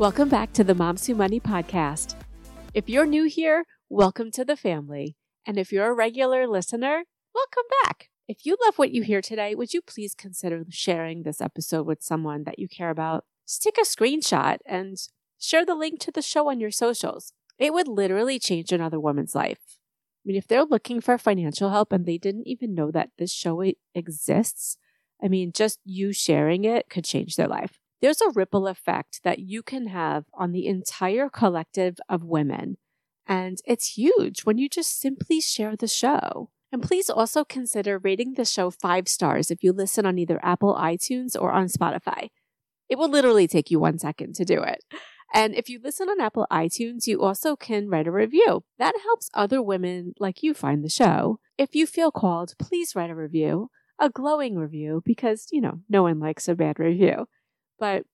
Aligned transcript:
Welcome 0.00 0.30
back 0.30 0.54
to 0.54 0.64
the 0.64 0.74
Moms 0.74 1.06
Who 1.06 1.14
Money 1.14 1.40
podcast. 1.40 2.14
If 2.72 2.88
you're 2.88 3.04
new 3.04 3.24
here, 3.24 3.66
welcome 3.90 4.30
to 4.30 4.46
the 4.46 4.56
family. 4.56 5.14
And 5.46 5.58
if 5.58 5.72
you're 5.72 5.90
a 5.90 5.94
regular 5.94 6.46
listener, 6.46 7.04
welcome 7.34 7.64
back. 7.84 8.08
If 8.26 8.46
you 8.46 8.56
love 8.64 8.78
what 8.78 8.92
you 8.92 9.02
hear 9.02 9.20
today, 9.20 9.54
would 9.54 9.74
you 9.74 9.82
please 9.82 10.14
consider 10.14 10.64
sharing 10.70 11.22
this 11.22 11.42
episode 11.42 11.86
with 11.86 12.02
someone 12.02 12.44
that 12.44 12.58
you 12.58 12.66
care 12.66 12.88
about? 12.88 13.26
Just 13.46 13.62
take 13.62 13.76
a 13.76 13.82
screenshot 13.82 14.56
and 14.64 14.96
share 15.38 15.66
the 15.66 15.74
link 15.74 16.00
to 16.00 16.10
the 16.10 16.22
show 16.22 16.48
on 16.48 16.60
your 16.60 16.70
socials. 16.70 17.34
It 17.58 17.74
would 17.74 17.86
literally 17.86 18.38
change 18.38 18.72
another 18.72 18.98
woman's 18.98 19.34
life. 19.34 19.60
I 19.68 20.24
mean, 20.24 20.36
if 20.38 20.48
they're 20.48 20.64
looking 20.64 21.02
for 21.02 21.18
financial 21.18 21.68
help 21.68 21.92
and 21.92 22.06
they 22.06 22.16
didn't 22.16 22.48
even 22.48 22.74
know 22.74 22.90
that 22.90 23.10
this 23.18 23.34
show 23.34 23.62
exists, 23.94 24.78
I 25.22 25.28
mean, 25.28 25.52
just 25.52 25.78
you 25.84 26.14
sharing 26.14 26.64
it 26.64 26.88
could 26.88 27.04
change 27.04 27.36
their 27.36 27.48
life 27.48 27.79
there's 28.00 28.20
a 28.20 28.30
ripple 28.30 28.66
effect 28.66 29.20
that 29.24 29.40
you 29.40 29.62
can 29.62 29.88
have 29.88 30.24
on 30.32 30.52
the 30.52 30.66
entire 30.66 31.28
collective 31.28 31.98
of 32.08 32.24
women. 32.24 32.78
And 33.26 33.58
it's 33.64 33.96
huge 33.96 34.40
when 34.40 34.58
you 34.58 34.68
just 34.68 35.00
simply 35.00 35.40
share 35.40 35.76
the 35.76 35.88
show. 35.88 36.50
And 36.72 36.82
please 36.82 37.10
also 37.10 37.44
consider 37.44 37.98
rating 37.98 38.34
the 38.34 38.44
show 38.44 38.70
five 38.70 39.08
stars 39.08 39.50
if 39.50 39.62
you 39.62 39.72
listen 39.72 40.06
on 40.06 40.18
either 40.18 40.40
Apple 40.42 40.74
iTunes 40.74 41.40
or 41.40 41.52
on 41.52 41.66
Spotify. 41.66 42.28
It 42.88 42.98
will 42.98 43.08
literally 43.08 43.46
take 43.46 43.70
you 43.70 43.78
one 43.78 43.98
second 43.98 44.34
to 44.36 44.44
do 44.44 44.62
it. 44.62 44.84
And 45.32 45.54
if 45.54 45.68
you 45.68 45.80
listen 45.82 46.08
on 46.08 46.20
Apple 46.20 46.46
iTunes, 46.50 47.06
you 47.06 47.22
also 47.22 47.54
can 47.54 47.88
write 47.88 48.08
a 48.08 48.12
review. 48.12 48.64
That 48.78 48.94
helps 49.04 49.30
other 49.32 49.62
women 49.62 50.14
like 50.18 50.42
you 50.42 50.54
find 50.54 50.84
the 50.84 50.88
show. 50.88 51.38
If 51.56 51.74
you 51.74 51.86
feel 51.86 52.10
called, 52.10 52.54
please 52.58 52.96
write 52.96 53.10
a 53.10 53.14
review, 53.14 53.70
a 53.98 54.10
glowing 54.10 54.56
review, 54.56 55.02
because, 55.04 55.46
you 55.52 55.60
know, 55.60 55.80
no 55.88 56.02
one 56.02 56.18
likes 56.18 56.48
a 56.48 56.56
bad 56.56 56.80
review. 56.80 57.26
But, 57.80 58.04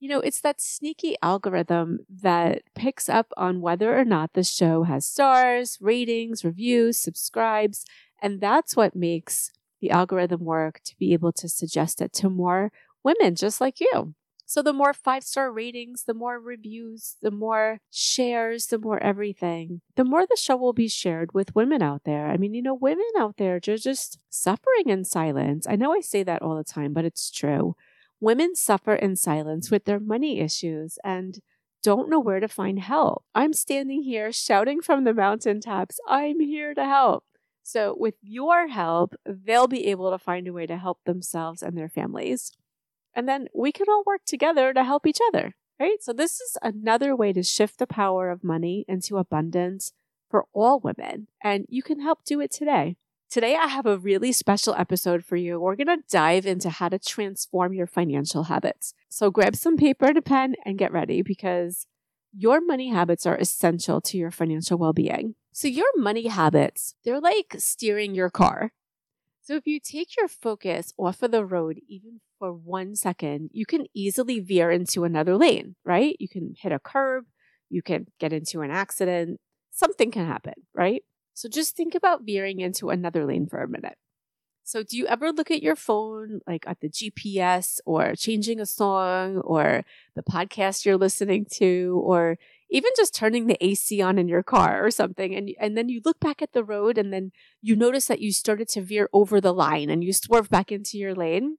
you 0.00 0.08
know, 0.08 0.20
it's 0.20 0.40
that 0.40 0.60
sneaky 0.60 1.16
algorithm 1.22 2.00
that 2.10 2.62
picks 2.74 3.08
up 3.08 3.32
on 3.36 3.60
whether 3.60 3.96
or 3.96 4.04
not 4.04 4.32
the 4.32 4.42
show 4.42 4.82
has 4.82 5.06
stars, 5.06 5.78
ratings, 5.80 6.44
reviews, 6.44 6.96
subscribes. 6.96 7.84
And 8.20 8.40
that's 8.40 8.74
what 8.74 8.96
makes 8.96 9.52
the 9.80 9.90
algorithm 9.90 10.44
work 10.44 10.80
to 10.86 10.96
be 10.98 11.12
able 11.12 11.32
to 11.32 11.48
suggest 11.48 12.00
it 12.00 12.12
to 12.14 12.30
more 12.30 12.72
women 13.04 13.34
just 13.36 13.60
like 13.60 13.80
you. 13.80 14.14
So 14.52 14.60
the 14.60 14.74
more 14.74 14.92
five 14.92 15.24
star 15.24 15.50
ratings, 15.50 16.04
the 16.04 16.12
more 16.14 16.38
reviews, 16.38 17.16
the 17.22 17.30
more 17.30 17.78
shares, 17.90 18.66
the 18.66 18.78
more 18.78 19.02
everything, 19.02 19.80
the 19.96 20.04
more 20.04 20.26
the 20.26 20.36
show 20.36 20.56
will 20.56 20.74
be 20.74 20.88
shared 20.88 21.32
with 21.32 21.54
women 21.54 21.80
out 21.80 22.02
there. 22.04 22.26
I 22.26 22.36
mean, 22.36 22.52
you 22.52 22.60
know, 22.60 22.74
women 22.74 23.10
out 23.18 23.38
there, 23.38 23.58
they're 23.58 23.78
just 23.78 24.18
suffering 24.28 24.88
in 24.88 25.04
silence. 25.04 25.66
I 25.66 25.76
know 25.76 25.92
I 25.94 26.00
say 26.00 26.22
that 26.24 26.42
all 26.42 26.56
the 26.56 26.64
time, 26.64 26.92
but 26.92 27.06
it's 27.06 27.30
true. 27.30 27.76
Women 28.22 28.54
suffer 28.54 28.94
in 28.94 29.16
silence 29.16 29.68
with 29.68 29.84
their 29.84 29.98
money 29.98 30.38
issues 30.38 30.96
and 31.02 31.40
don't 31.82 32.08
know 32.08 32.20
where 32.20 32.38
to 32.38 32.46
find 32.46 32.78
help. 32.78 33.24
I'm 33.34 33.52
standing 33.52 34.04
here 34.04 34.30
shouting 34.30 34.80
from 34.80 35.02
the 35.02 35.12
mountaintops, 35.12 35.98
I'm 36.06 36.38
here 36.38 36.72
to 36.72 36.84
help. 36.84 37.24
So, 37.64 37.96
with 37.98 38.14
your 38.22 38.68
help, 38.68 39.16
they'll 39.26 39.66
be 39.66 39.88
able 39.88 40.12
to 40.12 40.18
find 40.18 40.46
a 40.46 40.52
way 40.52 40.66
to 40.66 40.76
help 40.76 41.00
themselves 41.04 41.64
and 41.64 41.76
their 41.76 41.88
families. 41.88 42.52
And 43.12 43.28
then 43.28 43.48
we 43.52 43.72
can 43.72 43.88
all 43.88 44.04
work 44.06 44.20
together 44.24 44.72
to 44.72 44.84
help 44.84 45.04
each 45.04 45.18
other, 45.28 45.56
right? 45.80 46.00
So, 46.00 46.12
this 46.12 46.40
is 46.40 46.56
another 46.62 47.16
way 47.16 47.32
to 47.32 47.42
shift 47.42 47.80
the 47.80 47.88
power 47.88 48.30
of 48.30 48.44
money 48.44 48.84
into 48.86 49.18
abundance 49.18 49.94
for 50.30 50.46
all 50.52 50.78
women. 50.78 51.26
And 51.42 51.66
you 51.68 51.82
can 51.82 51.98
help 51.98 52.24
do 52.24 52.40
it 52.40 52.52
today. 52.52 52.94
Today, 53.32 53.56
I 53.56 53.66
have 53.66 53.86
a 53.86 53.96
really 53.96 54.30
special 54.30 54.74
episode 54.74 55.24
for 55.24 55.36
you. 55.36 55.58
We're 55.58 55.74
going 55.74 55.86
to 55.86 56.04
dive 56.10 56.44
into 56.44 56.68
how 56.68 56.90
to 56.90 56.98
transform 56.98 57.72
your 57.72 57.86
financial 57.86 58.42
habits. 58.42 58.92
So 59.08 59.30
grab 59.30 59.56
some 59.56 59.78
paper 59.78 60.04
and 60.04 60.18
a 60.18 60.20
pen 60.20 60.54
and 60.66 60.76
get 60.76 60.92
ready 60.92 61.22
because 61.22 61.86
your 62.36 62.60
money 62.60 62.90
habits 62.90 63.24
are 63.24 63.38
essential 63.38 64.02
to 64.02 64.18
your 64.18 64.30
financial 64.30 64.76
well 64.76 64.92
being. 64.92 65.34
So, 65.50 65.66
your 65.66 65.86
money 65.96 66.26
habits, 66.26 66.94
they're 67.06 67.22
like 67.22 67.54
steering 67.56 68.14
your 68.14 68.28
car. 68.28 68.72
So, 69.40 69.54
if 69.54 69.66
you 69.66 69.80
take 69.80 70.14
your 70.18 70.28
focus 70.28 70.92
off 70.98 71.22
of 71.22 71.30
the 71.30 71.46
road 71.46 71.80
even 71.88 72.20
for 72.38 72.52
one 72.52 72.94
second, 72.94 73.48
you 73.54 73.64
can 73.64 73.86
easily 73.94 74.40
veer 74.40 74.70
into 74.70 75.04
another 75.04 75.38
lane, 75.38 75.76
right? 75.86 76.16
You 76.20 76.28
can 76.28 76.54
hit 76.58 76.72
a 76.72 76.78
curb, 76.78 77.24
you 77.70 77.80
can 77.80 78.08
get 78.20 78.34
into 78.34 78.60
an 78.60 78.70
accident, 78.70 79.40
something 79.70 80.10
can 80.10 80.26
happen, 80.26 80.54
right? 80.74 81.02
So 81.34 81.48
just 81.48 81.76
think 81.76 81.94
about 81.94 82.22
veering 82.24 82.60
into 82.60 82.90
another 82.90 83.26
lane 83.26 83.46
for 83.46 83.62
a 83.62 83.68
minute. 83.68 83.96
So, 84.64 84.82
do 84.84 84.96
you 84.96 85.06
ever 85.06 85.32
look 85.32 85.50
at 85.50 85.62
your 85.62 85.74
phone, 85.74 86.40
like 86.46 86.64
at 86.68 86.80
the 86.80 86.88
GPS 86.88 87.80
or 87.84 88.14
changing 88.14 88.60
a 88.60 88.66
song 88.66 89.38
or 89.38 89.84
the 90.14 90.22
podcast 90.22 90.84
you're 90.84 90.96
listening 90.96 91.46
to, 91.54 92.00
or 92.04 92.38
even 92.70 92.90
just 92.96 93.14
turning 93.14 93.46
the 93.48 93.62
AC 93.64 94.00
on 94.00 94.18
in 94.18 94.28
your 94.28 94.44
car 94.44 94.84
or 94.84 94.90
something? 94.92 95.34
And, 95.34 95.50
and 95.58 95.76
then 95.76 95.88
you 95.88 96.00
look 96.04 96.20
back 96.20 96.42
at 96.42 96.52
the 96.52 96.62
road 96.62 96.96
and 96.96 97.12
then 97.12 97.32
you 97.60 97.74
notice 97.74 98.06
that 98.06 98.20
you 98.20 98.32
started 98.32 98.68
to 98.68 98.82
veer 98.82 99.08
over 99.12 99.40
the 99.40 99.52
line 99.52 99.90
and 99.90 100.04
you 100.04 100.12
swerve 100.12 100.48
back 100.48 100.70
into 100.70 100.96
your 100.96 101.14
lane, 101.14 101.56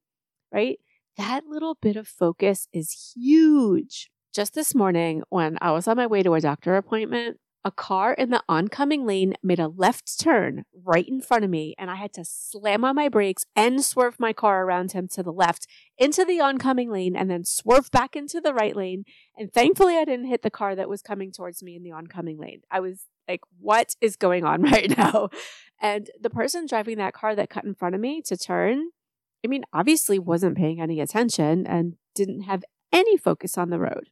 right? 0.53 0.79
That 1.17 1.45
little 1.45 1.75
bit 1.81 1.97
of 1.97 2.07
focus 2.07 2.67
is 2.71 3.13
huge. 3.15 4.09
Just 4.33 4.55
this 4.55 4.73
morning, 4.73 5.23
when 5.29 5.57
I 5.61 5.71
was 5.71 5.87
on 5.87 5.97
my 5.97 6.07
way 6.07 6.23
to 6.23 6.33
a 6.33 6.41
doctor 6.41 6.75
appointment, 6.77 7.37
a 7.65 7.71
car 7.71 8.13
in 8.13 8.29
the 8.29 8.43
oncoming 8.49 9.05
lane 9.05 9.35
made 9.41 9.59
a 9.59 9.67
left 9.67 10.19
turn 10.19 10.65
right 10.73 11.07
in 11.07 11.21
front 11.21 11.45
of 11.45 11.49
me, 11.49 11.75
and 11.77 11.89
I 11.89 11.95
had 11.95 12.13
to 12.13 12.25
slam 12.25 12.83
on 12.83 12.95
my 12.95 13.07
brakes 13.07 13.45
and 13.55 13.83
swerve 13.83 14.19
my 14.19 14.33
car 14.33 14.65
around 14.65 14.91
him 14.91 15.07
to 15.09 15.23
the 15.23 15.31
left 15.31 15.65
into 15.97 16.25
the 16.25 16.41
oncoming 16.41 16.91
lane 16.91 17.15
and 17.15 17.29
then 17.29 17.45
swerve 17.45 17.89
back 17.91 18.15
into 18.15 18.41
the 18.41 18.53
right 18.53 18.75
lane. 18.75 19.05
And 19.37 19.51
thankfully, 19.51 19.97
I 19.97 20.05
didn't 20.05 20.27
hit 20.27 20.41
the 20.41 20.49
car 20.49 20.75
that 20.75 20.89
was 20.89 21.01
coming 21.01 21.31
towards 21.31 21.63
me 21.63 21.75
in 21.75 21.83
the 21.83 21.91
oncoming 21.91 22.37
lane. 22.37 22.61
I 22.69 22.81
was 22.81 23.05
like, 23.27 23.41
what 23.59 23.95
is 24.01 24.15
going 24.17 24.43
on 24.43 24.61
right 24.71 24.95
now? 24.97 25.29
And 25.81 26.09
the 26.19 26.29
person 26.29 26.65
driving 26.65 26.97
that 26.97 27.13
car 27.13 27.35
that 27.35 27.49
cut 27.49 27.63
in 27.63 27.75
front 27.75 27.95
of 27.95 28.01
me 28.01 28.21
to 28.23 28.37
turn, 28.37 28.89
I 29.43 29.47
mean, 29.47 29.63
obviously 29.71 30.19
wasn't 30.19 30.57
paying 30.57 30.81
any 30.81 30.99
attention 30.99 31.65
and 31.65 31.95
didn't 32.15 32.41
have 32.41 32.63
any 32.91 33.17
focus 33.17 33.57
on 33.57 33.69
the 33.69 33.79
road. 33.79 34.09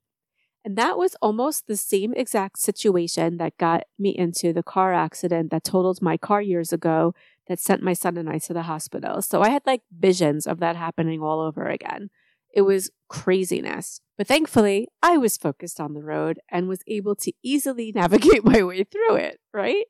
And 0.64 0.78
that 0.78 0.98
was 0.98 1.16
almost 1.22 1.66
the 1.68 1.78
same 1.78 2.14
exact 2.14 2.60
situation 2.60 3.38
that 3.38 3.58
got 3.58 3.84
me 3.98 4.10
into 4.10 4.54
the 4.54 4.62
car 4.62 4.94
accident 4.94 5.50
that 5.52 5.64
totaled 5.64 6.02
my 6.02 6.18
car 6.18 6.42
years 6.42 6.72
ago 6.72 7.16
that 7.48 7.60
sent 7.60 7.82
my 7.82 7.94
son 7.94 8.18
and 8.18 8.30
I 8.30 8.38
to 8.40 8.54
the 8.54 8.64
hospital. 8.64 9.22
So 9.22 9.42
I 9.42 9.50
had 9.50 9.64
like 9.66 9.82
visions 9.92 10.46
of 10.46 10.60
that 10.60 10.76
happening 10.76 11.22
all 11.22 11.40
over 11.40 11.68
again. 11.68 12.10
It 12.54 12.62
was 12.62 12.92
craziness. 13.08 14.02
But 14.18 14.28
thankfully, 14.28 14.88
I 15.02 15.18
was 15.18 15.38
focused 15.38 15.80
on 15.80 15.94
the 15.94 16.04
road 16.04 16.40
and 16.50 16.68
was 16.68 16.84
able 16.86 17.16
to 17.16 17.34
easily 17.42 17.92
navigate 17.96 18.44
my 18.44 18.62
way 18.62 18.84
through 18.84 19.16
it, 19.16 19.40
right? 19.54 19.86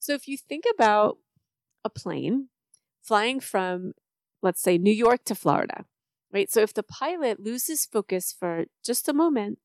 So 0.00 0.12
if 0.12 0.26
you 0.26 0.36
think 0.36 0.64
about 0.74 1.18
a 1.84 1.90
plane 1.90 2.48
flying 3.02 3.38
from, 3.38 3.92
let's 4.42 4.60
say, 4.60 4.76
New 4.76 4.92
York 4.92 5.24
to 5.26 5.34
Florida, 5.34 5.84
right? 6.32 6.50
So 6.50 6.60
if 6.60 6.74
the 6.74 6.82
pilot 6.82 7.38
loses 7.38 7.86
focus 7.86 8.34
for 8.36 8.64
just 8.84 9.08
a 9.08 9.14
moment, 9.14 9.58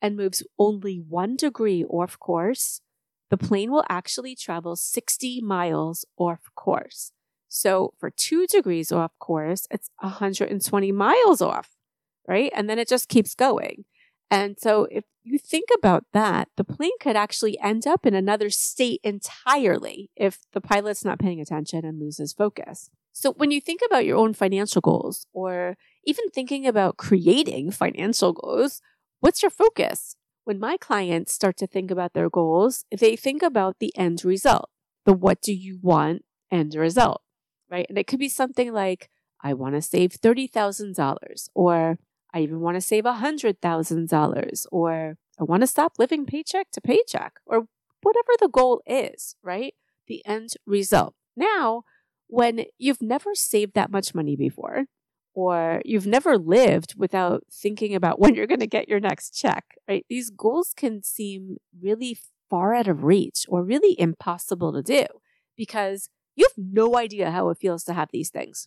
and 0.00 0.16
moves 0.16 0.42
only 0.58 0.96
one 0.96 1.36
degree 1.36 1.84
off 1.84 2.18
course, 2.18 2.80
the 3.30 3.36
plane 3.36 3.70
will 3.70 3.84
actually 3.88 4.34
travel 4.34 4.76
60 4.76 5.40
miles 5.42 6.04
off 6.16 6.40
course. 6.54 7.12
So 7.48 7.94
for 7.98 8.10
two 8.10 8.46
degrees 8.46 8.92
off 8.92 9.12
course, 9.18 9.66
it's 9.70 9.90
120 10.00 10.92
miles 10.92 11.40
off, 11.40 11.70
right? 12.26 12.52
And 12.54 12.68
then 12.68 12.78
it 12.78 12.88
just 12.88 13.08
keeps 13.08 13.34
going. 13.34 13.84
And 14.30 14.56
so 14.58 14.86
if 14.90 15.04
you 15.24 15.38
think 15.38 15.68
about 15.76 16.04
that, 16.12 16.48
the 16.56 16.64
plane 16.64 16.98
could 17.00 17.16
actually 17.16 17.58
end 17.60 17.86
up 17.86 18.04
in 18.04 18.14
another 18.14 18.50
state 18.50 19.00
entirely 19.02 20.10
if 20.16 20.38
the 20.52 20.60
pilot's 20.60 21.04
not 21.04 21.18
paying 21.18 21.40
attention 21.40 21.84
and 21.84 21.98
loses 21.98 22.34
focus. 22.34 22.90
So 23.12 23.32
when 23.32 23.50
you 23.50 23.60
think 23.60 23.80
about 23.84 24.04
your 24.04 24.18
own 24.18 24.34
financial 24.34 24.80
goals 24.80 25.26
or 25.32 25.76
even 26.04 26.28
thinking 26.28 26.66
about 26.66 26.98
creating 26.98 27.70
financial 27.70 28.32
goals, 28.32 28.80
What's 29.20 29.42
your 29.42 29.50
focus? 29.50 30.14
When 30.44 30.60
my 30.60 30.76
clients 30.76 31.32
start 31.32 31.56
to 31.58 31.66
think 31.66 31.90
about 31.90 32.14
their 32.14 32.30
goals, 32.30 32.84
they 32.96 33.16
think 33.16 33.42
about 33.42 33.80
the 33.80 33.92
end 33.96 34.24
result, 34.24 34.70
the 35.04 35.12
what 35.12 35.42
do 35.42 35.52
you 35.52 35.78
want 35.82 36.24
end 36.50 36.74
result, 36.74 37.22
right? 37.68 37.86
And 37.88 37.98
it 37.98 38.06
could 38.06 38.20
be 38.20 38.28
something 38.28 38.72
like, 38.72 39.10
I 39.42 39.54
want 39.54 39.74
to 39.74 39.82
save 39.82 40.12
$30,000 40.12 41.48
or 41.54 41.98
I 42.32 42.40
even 42.40 42.60
want 42.60 42.76
to 42.76 42.80
save 42.80 43.04
$100,000 43.04 44.66
or 44.72 45.16
I 45.38 45.44
want 45.44 45.60
to 45.62 45.66
stop 45.66 45.92
living 45.98 46.24
paycheck 46.24 46.70
to 46.72 46.80
paycheck 46.80 47.40
or 47.44 47.66
whatever 48.02 48.32
the 48.40 48.48
goal 48.48 48.82
is, 48.86 49.36
right? 49.42 49.74
The 50.06 50.24
end 50.24 50.50
result. 50.66 51.14
Now, 51.36 51.82
when 52.28 52.66
you've 52.78 53.02
never 53.02 53.34
saved 53.34 53.74
that 53.74 53.90
much 53.90 54.14
money 54.14 54.36
before, 54.36 54.86
or 55.38 55.80
you've 55.84 56.04
never 56.04 56.36
lived 56.36 56.96
without 56.96 57.44
thinking 57.48 57.94
about 57.94 58.18
when 58.18 58.34
you're 58.34 58.48
going 58.48 58.58
to 58.58 58.66
get 58.66 58.88
your 58.88 58.98
next 58.98 59.30
check, 59.30 59.64
right? 59.88 60.04
These 60.08 60.30
goals 60.30 60.74
can 60.76 61.04
seem 61.04 61.58
really 61.80 62.18
far 62.50 62.74
out 62.74 62.88
of 62.88 63.04
reach 63.04 63.46
or 63.48 63.62
really 63.62 63.94
impossible 64.00 64.72
to 64.72 64.82
do 64.82 65.06
because 65.56 66.08
you 66.34 66.44
have 66.44 66.64
no 66.64 66.96
idea 66.96 67.30
how 67.30 67.50
it 67.50 67.58
feels 67.58 67.84
to 67.84 67.94
have 67.94 68.08
these 68.12 68.30
things, 68.30 68.66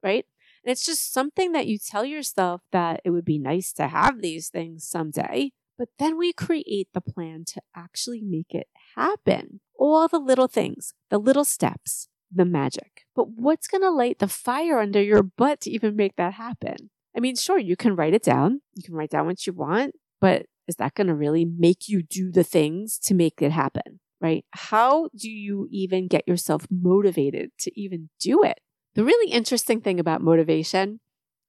right? 0.00 0.24
And 0.64 0.70
it's 0.70 0.86
just 0.86 1.12
something 1.12 1.50
that 1.52 1.66
you 1.66 1.76
tell 1.76 2.04
yourself 2.04 2.60
that 2.70 3.00
it 3.04 3.10
would 3.10 3.24
be 3.24 3.38
nice 3.38 3.72
to 3.72 3.88
have 3.88 4.22
these 4.22 4.48
things 4.48 4.88
someday. 4.88 5.50
But 5.76 5.88
then 5.98 6.16
we 6.16 6.32
create 6.32 6.88
the 6.94 7.00
plan 7.00 7.44
to 7.48 7.60
actually 7.74 8.22
make 8.22 8.54
it 8.54 8.68
happen. 8.94 9.58
All 9.76 10.06
the 10.06 10.20
little 10.20 10.48
things, 10.48 10.94
the 11.10 11.18
little 11.18 11.44
steps, 11.44 12.08
the 12.32 12.44
magic. 12.44 13.06
But 13.14 13.30
what's 13.30 13.68
going 13.68 13.82
to 13.82 13.90
light 13.90 14.18
the 14.18 14.28
fire 14.28 14.78
under 14.78 15.02
your 15.02 15.22
butt 15.22 15.60
to 15.62 15.70
even 15.70 15.96
make 15.96 16.16
that 16.16 16.34
happen? 16.34 16.90
I 17.16 17.20
mean, 17.20 17.36
sure, 17.36 17.58
you 17.58 17.76
can 17.76 17.96
write 17.96 18.14
it 18.14 18.22
down. 18.22 18.60
You 18.74 18.82
can 18.82 18.94
write 18.94 19.10
down 19.10 19.26
what 19.26 19.46
you 19.46 19.52
want, 19.52 19.94
but 20.20 20.46
is 20.68 20.76
that 20.76 20.94
going 20.94 21.06
to 21.06 21.14
really 21.14 21.44
make 21.44 21.88
you 21.88 22.02
do 22.02 22.30
the 22.30 22.44
things 22.44 22.98
to 23.04 23.14
make 23.14 23.40
it 23.40 23.52
happen? 23.52 24.00
Right? 24.20 24.44
How 24.52 25.08
do 25.16 25.30
you 25.30 25.68
even 25.70 26.08
get 26.08 26.26
yourself 26.26 26.66
motivated 26.70 27.50
to 27.60 27.80
even 27.80 28.08
do 28.18 28.42
it? 28.42 28.60
The 28.94 29.04
really 29.04 29.30
interesting 29.30 29.80
thing 29.80 30.00
about 30.00 30.22
motivation 30.22 31.00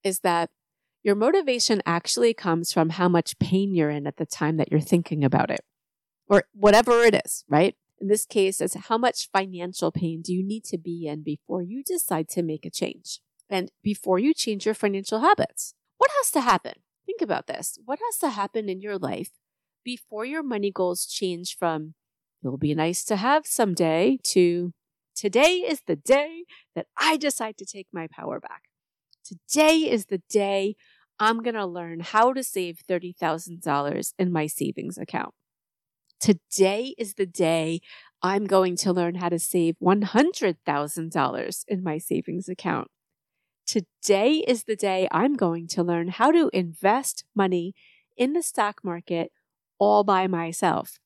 is 0.04 0.20
that 0.20 0.50
your 1.02 1.14
motivation 1.14 1.82
actually 1.86 2.34
comes 2.34 2.72
from 2.72 2.90
how 2.90 3.08
much 3.08 3.38
pain 3.38 3.74
you're 3.74 3.90
in 3.90 4.06
at 4.06 4.18
the 4.18 4.26
time 4.26 4.58
that 4.58 4.70
you're 4.70 4.80
thinking 4.80 5.24
about 5.24 5.50
it, 5.50 5.60
or 6.28 6.44
whatever 6.52 7.02
it 7.04 7.20
is, 7.24 7.44
right? 7.48 7.74
In 8.00 8.08
this 8.08 8.26
case, 8.26 8.60
it's 8.60 8.74
how 8.74 8.98
much 8.98 9.28
financial 9.32 9.90
pain 9.90 10.22
do 10.22 10.32
you 10.32 10.44
need 10.44 10.64
to 10.64 10.78
be 10.78 11.06
in 11.06 11.22
before 11.22 11.62
you 11.62 11.82
decide 11.82 12.28
to 12.30 12.42
make 12.42 12.64
a 12.64 12.70
change 12.70 13.20
and 13.50 13.70
before 13.82 14.18
you 14.18 14.32
change 14.32 14.64
your 14.64 14.74
financial 14.74 15.20
habits? 15.20 15.74
What 15.96 16.10
has 16.18 16.30
to 16.32 16.40
happen? 16.40 16.74
Think 17.06 17.22
about 17.22 17.46
this. 17.46 17.78
What 17.84 17.98
has 18.06 18.18
to 18.18 18.30
happen 18.30 18.68
in 18.68 18.80
your 18.80 18.98
life 18.98 19.30
before 19.84 20.24
your 20.24 20.42
money 20.42 20.70
goals 20.70 21.06
change 21.06 21.56
from 21.56 21.94
it'll 22.44 22.58
be 22.58 22.74
nice 22.74 23.04
to 23.06 23.16
have 23.16 23.46
someday 23.46 24.18
to 24.22 24.72
Today 25.18 25.64
is 25.68 25.82
the 25.84 25.96
day 25.96 26.44
that 26.76 26.86
I 26.96 27.16
decide 27.16 27.56
to 27.58 27.66
take 27.66 27.88
my 27.92 28.06
power 28.06 28.38
back. 28.38 28.62
Today 29.24 29.78
is 29.78 30.06
the 30.06 30.22
day 30.30 30.76
I'm 31.18 31.42
going 31.42 31.56
to 31.56 31.66
learn 31.66 31.98
how 31.98 32.32
to 32.32 32.44
save 32.44 32.82
$30,000 32.88 34.12
in 34.16 34.32
my 34.32 34.46
savings 34.46 34.96
account. 34.96 35.34
Today 36.20 36.94
is 36.98 37.14
the 37.14 37.26
day 37.26 37.80
I'm 38.22 38.46
going 38.46 38.76
to 38.78 38.92
learn 38.92 39.16
how 39.16 39.28
to 39.28 39.38
save 39.38 39.76
$100,000 39.80 41.64
in 41.68 41.82
my 41.84 41.98
savings 41.98 42.48
account. 42.48 42.88
Today 43.66 44.44
is 44.46 44.64
the 44.64 44.74
day 44.74 45.06
I'm 45.12 45.36
going 45.36 45.68
to 45.68 45.82
learn 45.84 46.08
how 46.08 46.32
to 46.32 46.50
invest 46.52 47.24
money 47.36 47.74
in 48.16 48.32
the 48.32 48.42
stock 48.42 48.80
market 48.82 49.30
all 49.78 50.02
by 50.02 50.26
myself. 50.26 50.98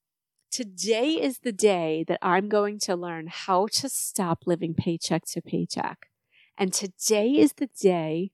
Today 0.50 1.11
is 1.11 1.41
the 1.41 1.53
day 1.53 2.05
that 2.09 2.19
I'm 2.23 2.49
going 2.49 2.79
to 2.81 2.97
learn 2.97 3.26
how 3.31 3.67
to 3.73 3.91
stop 3.91 4.44
living 4.47 4.75
paycheck 4.75 5.26
to 5.32 5.43
paycheck. 5.43 6.09
And 6.56 6.73
today 6.73 7.32
is 7.32 7.55
the 7.55 7.69
day 7.79 8.31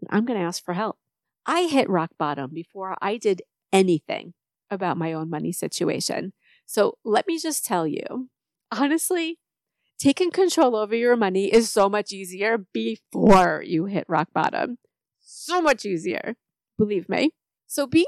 that 0.00 0.14
I'm 0.14 0.24
going 0.24 0.38
to 0.38 0.46
ask 0.46 0.64
for 0.64 0.74
help. 0.74 0.98
I 1.44 1.64
hit 1.64 1.90
rock 1.90 2.10
bottom 2.18 2.50
before 2.54 2.96
I 3.00 3.16
did 3.16 3.42
anything 3.72 4.34
about 4.70 4.96
my 4.96 5.12
own 5.12 5.30
money 5.30 5.52
situation. 5.52 6.32
So 6.66 6.98
let 7.04 7.26
me 7.26 7.38
just 7.38 7.64
tell 7.64 7.86
you, 7.86 8.28
honestly, 8.70 9.38
taking 9.98 10.30
control 10.30 10.76
over 10.76 10.94
your 10.94 11.16
money 11.16 11.52
is 11.52 11.70
so 11.70 11.88
much 11.88 12.12
easier 12.12 12.58
before 12.72 13.62
you 13.64 13.86
hit 13.86 14.04
rock 14.08 14.28
bottom. 14.32 14.78
So 15.20 15.60
much 15.60 15.84
easier, 15.84 16.36
believe 16.78 17.08
me. 17.08 17.30
So 17.66 17.86
being 17.86 18.06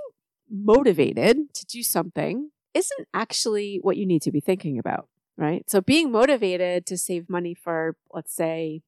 motivated 0.50 1.52
to 1.54 1.66
do 1.66 1.82
something 1.82 2.50
isn't 2.74 3.08
actually 3.14 3.78
what 3.82 3.96
you 3.96 4.06
need 4.06 4.22
to 4.22 4.30
be 4.30 4.40
thinking 4.40 4.78
about, 4.78 5.08
right? 5.36 5.68
So 5.68 5.80
being 5.80 6.10
motivated 6.12 6.86
to 6.86 6.98
save 6.98 7.30
money 7.30 7.54
for, 7.54 7.96
let's 8.12 8.34
say, 8.34 8.82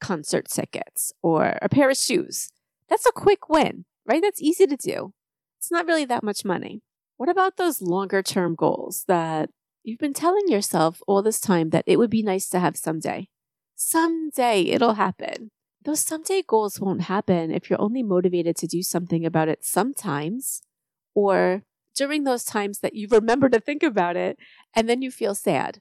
concert 0.00 0.48
tickets 0.48 1.12
or 1.22 1.58
a 1.62 1.68
pair 1.68 1.90
of 1.90 1.96
shoes, 1.96 2.50
that's 2.88 3.06
a 3.06 3.12
quick 3.12 3.48
win, 3.48 3.84
right? 4.06 4.22
That's 4.22 4.40
easy 4.42 4.66
to 4.66 4.76
do. 4.76 5.12
It's 5.58 5.70
not 5.70 5.86
really 5.86 6.04
that 6.04 6.22
much 6.22 6.44
money. 6.44 6.82
What 7.16 7.28
about 7.28 7.56
those 7.56 7.80
longer 7.80 8.22
term 8.22 8.54
goals 8.54 9.04
that 9.08 9.50
you've 9.82 9.98
been 9.98 10.12
telling 10.12 10.48
yourself 10.48 11.00
all 11.06 11.22
this 11.22 11.40
time 11.40 11.70
that 11.70 11.84
it 11.86 11.98
would 11.98 12.10
be 12.10 12.22
nice 12.22 12.48
to 12.50 12.60
have 12.60 12.76
someday? 12.76 13.28
Someday 13.74 14.62
it'll 14.62 14.94
happen. 14.94 15.50
Those 15.82 16.00
someday 16.00 16.42
goals 16.46 16.80
won't 16.80 17.02
happen 17.02 17.50
if 17.50 17.70
you're 17.70 17.80
only 17.80 18.02
motivated 18.02 18.56
to 18.56 18.66
do 18.66 18.82
something 18.82 19.24
about 19.24 19.48
it 19.48 19.64
sometimes 19.64 20.62
or 21.14 21.62
during 21.94 22.24
those 22.24 22.44
times 22.44 22.80
that 22.80 22.94
you 22.94 23.08
remember 23.10 23.48
to 23.48 23.60
think 23.60 23.82
about 23.82 24.16
it 24.16 24.38
and 24.74 24.88
then 24.88 25.00
you 25.00 25.10
feel 25.10 25.34
sad, 25.34 25.80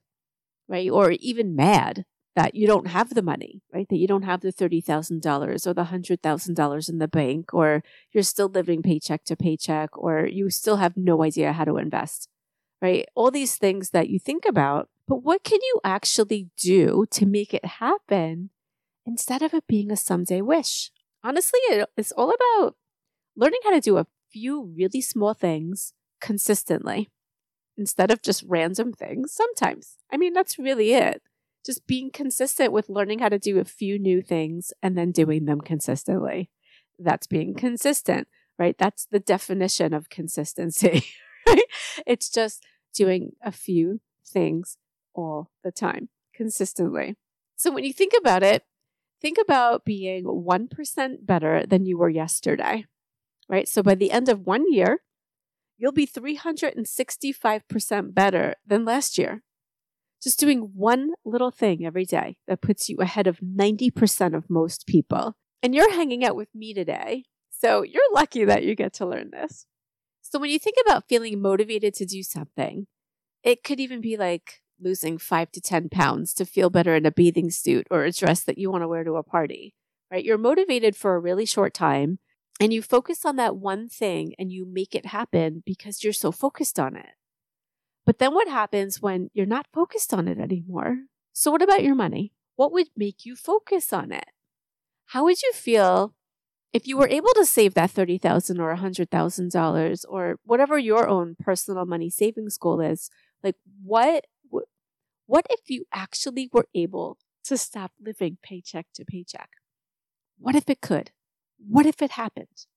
right? 0.70 0.90
Or 0.90 1.12
even 1.12 1.56
mad 1.56 2.06
that 2.36 2.54
you 2.54 2.68
don't 2.68 2.88
have 2.88 3.14
the 3.14 3.22
money, 3.22 3.62
right? 3.74 3.88
That 3.90 3.98
you 3.98 4.08
don't 4.08 4.24
have 4.24 4.42
the 4.42 4.52
$30,000 4.52 5.66
or 5.66 5.74
the 5.74 5.86
$100,000 5.86 6.90
in 6.90 6.98
the 7.00 7.08
bank, 7.08 7.54
or 7.54 7.84
you're 8.12 8.24
still 8.24 8.50
living 8.50 8.82
paycheck 8.82 9.24
to 9.26 9.36
paycheck, 9.36 9.98
or 9.98 10.26
you 10.26 10.50
still 10.50 10.78
have 10.78 10.98
no 10.98 11.24
idea 11.24 11.54
how 11.54 11.64
to 11.64 11.78
invest, 11.78 12.28
right? 12.82 13.06
All 13.16 13.32
these 13.32 13.56
things 13.56 13.92
that 13.92 14.10
you 14.10 14.20
think 14.20 14.46
about, 14.46 14.90
but 15.08 15.24
what 15.24 15.44
can 15.44 15.60
you 15.62 15.80
actually 15.84 16.50
do 16.58 17.06
to 17.12 17.26
make 17.26 17.54
it 17.54 17.66
happen 17.66 18.50
instead 19.06 19.42
of 19.42 19.54
it 19.54 19.68
being 19.68 19.92
a 19.92 19.96
someday 19.96 20.42
wish? 20.42 20.92
Honestly, 21.24 21.60
it's 21.98 22.12
all 22.12 22.32
about 22.32 22.76
learning 23.36 23.60
how 23.64 23.72
to 23.72 23.82
do 23.82 23.98
a 23.98 24.08
few 24.32 24.74
really 24.78 25.02
small 25.02 25.34
things 25.34 25.94
consistently 26.20 27.10
instead 27.78 28.12
of 28.12 28.22
just 28.22 28.44
random 28.48 28.94
things 28.94 29.34
sometimes. 29.34 29.96
I 30.12 30.18
mean, 30.18 30.34
that's 30.34 30.60
really 30.60 30.94
it. 30.94 31.22
Just 31.66 31.88
being 31.88 32.12
consistent 32.12 32.72
with 32.72 32.90
learning 32.90 33.20
how 33.20 33.30
to 33.30 33.40
do 33.40 33.60
a 33.60 33.66
few 33.66 33.98
new 33.98 34.22
things 34.22 34.72
and 34.84 34.98
then 34.98 35.12
doing 35.12 35.46
them 35.46 35.62
consistently. 35.62 36.52
That's 37.00 37.28
being 37.28 37.56
consistent, 37.56 38.28
right? 38.60 38.78
That's 38.78 39.06
the 39.06 39.20
definition 39.20 39.94
of 39.94 40.10
consistency, 40.10 41.06
right? 41.48 41.64
It's 42.06 42.30
just 42.30 42.66
doing 42.94 43.32
a 43.44 43.52
few 43.52 44.02
things 44.26 44.78
all 45.14 45.52
the 45.64 45.72
time 45.72 46.10
consistently. 46.34 47.16
So 47.56 47.72
when 47.72 47.84
you 47.84 47.94
think 47.94 48.14
about 48.18 48.44
it, 48.44 48.64
think 49.22 49.38
about 49.42 49.86
being 49.86 50.26
1% 50.26 51.26
better 51.26 51.66
than 51.66 51.86
you 51.86 51.98
were 51.98 52.10
yesterday, 52.10 52.86
right? 53.50 53.68
So 53.68 53.82
by 53.82 53.96
the 53.96 54.12
end 54.12 54.30
of 54.30 54.46
one 54.46 54.72
year, 54.72 55.00
you'll 55.78 55.92
be 55.92 56.08
365% 56.08 58.14
better 58.14 58.56
than 58.66 58.86
last 58.86 59.18
year. 59.18 59.44
Just 60.26 60.40
doing 60.40 60.72
one 60.74 61.12
little 61.24 61.52
thing 61.52 61.86
every 61.86 62.04
day 62.04 62.38
that 62.48 62.60
puts 62.60 62.90
you 62.90 62.98
ahead 62.98 63.28
of 63.28 63.42
90% 63.42 64.36
of 64.36 64.50
most 64.50 64.88
people. 64.88 65.36
And 65.62 65.76
you're 65.76 65.94
hanging 65.94 66.26
out 66.26 66.36
with 66.36 66.50
me 66.56 66.74
today. 66.74 67.26
So 67.52 67.84
you're 67.84 68.02
lucky 68.12 68.44
that 68.44 68.64
you 68.64 68.74
get 68.74 68.92
to 68.94 69.06
learn 69.06 69.30
this. 69.30 69.68
So 70.24 70.40
when 70.40 70.50
you 70.50 70.58
think 70.58 70.78
about 70.84 71.08
feeling 71.08 71.40
motivated 71.40 71.94
to 71.94 72.08
do 72.08 72.24
something, 72.24 72.88
it 73.44 73.64
could 73.64 73.80
even 73.80 74.02
be 74.02 74.18
like 74.18 74.62
losing 74.82 75.20
five 75.20 75.52
to 75.52 75.62
10 75.62 75.90
pounds 75.90 76.34
to 76.34 76.44
feel 76.44 76.72
better 76.72 76.96
in 76.96 77.06
a 77.06 77.12
bathing 77.12 77.52
suit 77.52 77.86
or 77.92 78.04
a 78.04 78.12
dress 78.12 78.44
that 78.46 78.58
you 78.58 78.72
want 78.72 78.82
to 78.82 78.88
wear 78.88 79.04
to 79.04 79.18
a 79.18 79.24
party, 79.24 79.76
right? 80.10 80.26
You're 80.26 80.40
motivated 80.40 80.96
for 80.96 81.14
a 81.14 81.20
really 81.20 81.46
short 81.46 81.76
time 81.76 82.18
and 82.60 82.74
you 82.74 82.82
focus 82.82 83.26
on 83.26 83.36
that 83.36 83.58
one 83.58 83.90
thing 83.90 84.34
and 84.40 84.52
you 84.52 84.66
make 84.66 84.96
it 84.96 85.06
happen 85.06 85.62
because 85.68 86.04
you're 86.04 86.14
so 86.14 86.32
focused 86.32 86.80
on 86.80 86.96
it. 86.96 87.12
But 88.06 88.20
then 88.20 88.34
what 88.34 88.48
happens 88.48 89.02
when 89.02 89.30
you're 89.34 89.46
not 89.46 89.68
focused 89.74 90.14
on 90.14 90.28
it 90.28 90.40
anymore? 90.40 91.00
So, 91.34 91.52
what 91.52 91.62
about 91.62 91.84
your 91.84 91.96
money? 91.96 92.32
What 92.56 92.72
would 92.72 92.88
make 92.96 93.26
you 93.26 93.36
focus 93.36 93.92
on 93.92 94.12
it? 94.12 94.30
How 95.08 95.24
would 95.26 95.42
you 95.42 95.52
feel 95.54 96.14
if 96.72 96.88
you 96.88 96.98
were 96.98 97.08
able 97.08 97.34
to 97.36 97.46
save 97.46 97.74
that 97.74 97.92
30,000 97.92 98.60
or 98.60 98.76
$100,000 98.76 100.06
or 100.08 100.40
whatever 100.44 100.78
your 100.78 101.08
own 101.08 101.36
personal 101.40 101.86
money 101.86 102.10
savings 102.10 102.58
goal 102.58 102.80
is? 102.80 103.10
Like, 103.44 103.56
what, 103.84 104.26
what 105.26 105.46
if 105.50 105.70
you 105.70 105.86
actually 105.94 106.50
were 106.52 106.68
able 106.74 107.18
to 107.46 107.58
stop 107.58 107.92
living 108.00 108.38
paycheck 108.42 108.88
to 108.96 109.06
paycheck? 109.06 109.50
What 110.38 110.56
if 110.56 110.70
it 110.70 110.82
could? 110.82 111.12
What 111.58 111.86
if 111.86 112.02
it 112.02 112.12
happened? 112.12 112.68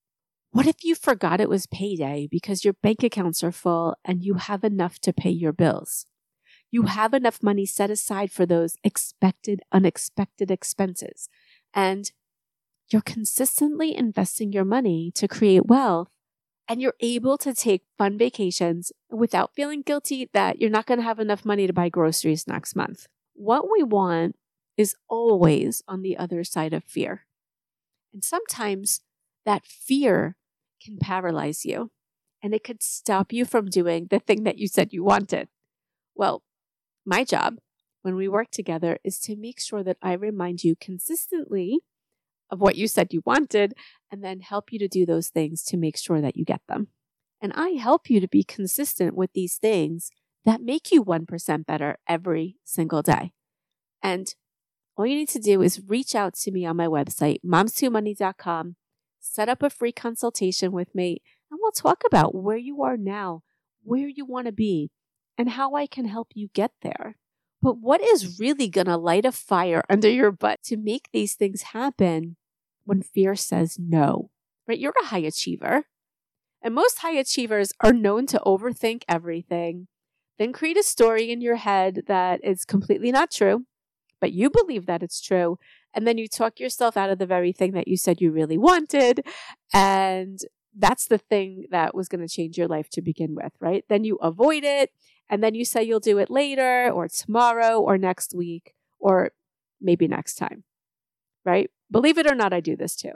What 0.51 0.67
if 0.67 0.83
you 0.83 0.95
forgot 0.95 1.41
it 1.41 1.49
was 1.49 1.67
payday 1.67 2.27
because 2.31 2.65
your 2.65 2.75
bank 2.75 3.03
accounts 3.03 3.45
are 3.45 3.53
full 3.53 3.97
and 4.05 4.25
you 4.25 4.35
have 4.35 4.65
enough 4.65 4.99
to 5.01 5.13
pay 5.13 5.31
your 5.31 5.53
bills? 5.53 6.07
You 6.71 6.83
have 6.83 7.15
enough 7.15 7.43
money 7.43 7.67
set 7.67 7.91
aside 7.91 8.31
for 8.31 8.47
those 8.47 8.77
expected, 8.83 9.61
unexpected 9.73 10.51
expenses. 10.51 11.29
And 11.75 12.11
you're 12.91 13.03
consistently 13.03 13.95
investing 13.95 14.53
your 14.53 14.65
money 14.65 15.13
to 15.15 15.29
create 15.29 15.67
wealth 15.67 16.09
and 16.67 16.81
you're 16.81 16.95
able 17.01 17.39
to 17.39 17.55
take 17.55 17.85
fun 17.97 18.19
vacations 18.19 18.93
without 19.11 19.55
feeling 19.55 19.83
guilty 19.83 20.29
that 20.33 20.61
you're 20.61 20.71
not 20.71 20.87
going 20.87 20.99
to 20.99 21.05
have 21.05 21.19
enough 21.19 21.45
money 21.45 21.67
to 21.67 21.73
buy 21.73 21.89
groceries 21.89 22.47
next 22.47 22.75
month. 22.75 23.07
What 23.35 23.71
we 23.71 23.83
want 23.83 24.37
is 24.77 24.95
always 25.09 25.83
on 25.89 26.03
the 26.03 26.17
other 26.17 26.45
side 26.45 26.73
of 26.73 26.85
fear. 26.85 27.27
And 28.13 28.25
sometimes 28.25 29.01
that 29.45 29.65
fear 29.65 30.37
can 30.83 30.99
paralyze 30.99 31.65
you 31.65 31.91
and 32.43 32.55
it 32.55 32.65
could 32.65 32.83
stop 32.83 33.33
you 33.33 33.45
from 33.45 33.67
doing 33.67 34.07
the 34.11 34.19
thing 34.19 34.45
that 34.45 34.59
you 34.59 34.69
said 34.69 34.93
you 34.93 35.05
wanted. 35.05 35.49
Well, 36.15 36.43
my 37.05 37.25
job 37.25 37.57
when 38.03 38.15
we 38.15 38.29
work 38.29 38.51
together 38.51 38.99
is 39.05 39.19
to 39.21 39.37
make 39.37 39.61
sure 39.61 39.83
that 39.83 39.97
I 40.01 40.13
remind 40.13 40.65
you 40.65 40.77
consistently 40.81 41.81
of 42.51 42.61
what 42.61 42.77
you 42.77 42.89
said 42.89 43.13
you 43.13 43.23
wanted 43.27 43.75
and 44.11 44.23
then 44.23 44.41
help 44.41 44.73
you 44.73 44.79
to 44.79 44.89
do 44.89 45.05
those 45.05 45.29
things 45.29 45.63
to 45.65 45.77
make 45.77 45.97
sure 45.97 46.21
that 46.21 46.37
you 46.37 46.45
get 46.45 46.63
them. 46.69 46.89
And 47.41 47.53
I 47.55 47.71
help 47.71 48.11
you 48.11 48.21
to 48.21 48.29
be 48.29 48.43
consistent 48.43 49.15
with 49.15 49.33
these 49.33 49.57
things 49.57 50.11
that 50.45 50.63
make 50.63 50.91
you 50.91 51.05
1% 51.05 51.67
better 51.67 51.99
every 52.09 52.57
single 52.65 53.03
day. 53.03 53.33
And 54.03 54.35
all 54.97 55.07
you 55.07 55.17
need 55.17 55.29
to 55.31 55.39
do 55.39 55.63
is 55.63 55.83
reach 55.87 56.15
out 56.15 56.35
to 56.35 56.51
me 56.51 56.65
on 56.65 56.77
my 56.77 56.87
website, 56.87 57.39
momswhomoney.com, 57.45 58.77
set 59.21 59.49
up 59.49 59.63
a 59.63 59.71
free 59.71 59.93
consultation 59.93 60.73
with 60.73 60.95
me, 60.95 61.23
and 61.51 61.59
we'll 61.63 61.73
talk 61.73 62.03
about 62.07 62.35
where 62.35 62.57
you 62.57 62.83
are 62.83 62.97
now, 62.97 63.43
where 63.83 64.09
you 64.09 64.25
want 64.25 64.47
to 64.47 64.53
be, 64.53 64.91
and 65.37 65.51
how 65.51 65.75
I 65.75 65.87
can 65.87 66.07
help 66.07 66.29
you 66.35 66.49
get 66.53 66.73
there. 66.83 67.17
But 67.61 67.79
what 67.79 68.01
is 68.01 68.39
really 68.39 68.69
going 68.69 68.87
to 68.87 68.97
light 68.97 69.25
a 69.25 69.33
fire 69.33 69.83
under 69.89 70.09
your 70.09 70.31
butt 70.31 70.63
to 70.65 70.77
make 70.77 71.09
these 71.13 71.35
things 71.35 71.63
happen 71.63 72.37
when 72.85 73.03
fear 73.03 73.35
says 73.35 73.79
no? 73.79 74.31
Right? 74.67 74.79
You're 74.79 74.95
a 75.03 75.07
high 75.07 75.19
achiever. 75.19 75.85
And 76.63 76.75
most 76.75 76.99
high 76.99 77.17
achievers 77.17 77.73
are 77.81 77.93
known 77.93 78.27
to 78.27 78.43
overthink 78.45 79.03
everything, 79.09 79.87
then 80.39 80.53
create 80.53 80.77
a 80.77 80.83
story 80.83 81.31
in 81.31 81.41
your 81.41 81.57
head 81.57 82.05
that 82.07 82.41
is 82.45 82.65
completely 82.65 83.13
not 83.13 83.31
true, 83.31 83.65
but 84.21 84.33
you 84.33 84.51
believe 84.51 84.87
that 84.87 85.03
it's 85.03 85.21
true. 85.21 85.59
And 85.95 86.07
then 86.07 86.19
you 86.19 86.29
talk 86.29 86.61
yourself 86.61 86.97
out 86.97 87.11
of 87.11 87.19
the 87.19 87.27
very 87.27 87.53
thing 87.53 87.73
that 87.73 87.89
you 87.89 87.97
said 87.97 88.21
you 88.21 88.31
really 88.31 88.59
wanted. 88.59 89.25
And 89.73 90.39
that's 90.77 91.07
the 91.07 91.19
thing 91.19 91.67
that 91.71 91.95
was 91.95 92.09
going 92.09 92.21
to 92.21 92.33
change 92.33 92.57
your 92.57 92.69
life 92.69 92.89
to 92.91 93.03
begin 93.03 93.35
with, 93.35 93.53
right? 93.61 93.85
Then 93.89 94.05
you 94.05 94.17
avoid 94.17 94.65
it 94.65 94.93
and 95.29 95.43
then 95.43 95.55
you 95.55 95.65
say 95.65 95.83
you'll 95.83 96.01
do 96.01 96.19
it 96.19 96.31
later 96.31 96.91
or 96.91 97.09
tomorrow 97.09 97.81
or 97.81 97.99
next 97.99 98.35
week 98.35 98.75
or 98.99 99.33
maybe 99.81 100.07
next 100.07 100.37
time, 100.37 100.65
right? 101.45 101.71
Believe 101.91 102.19
it 102.19 102.27
or 102.27 102.35
not, 102.35 102.53
I 102.53 102.61
do 102.61 102.77
this 102.77 102.97
too. 102.97 103.13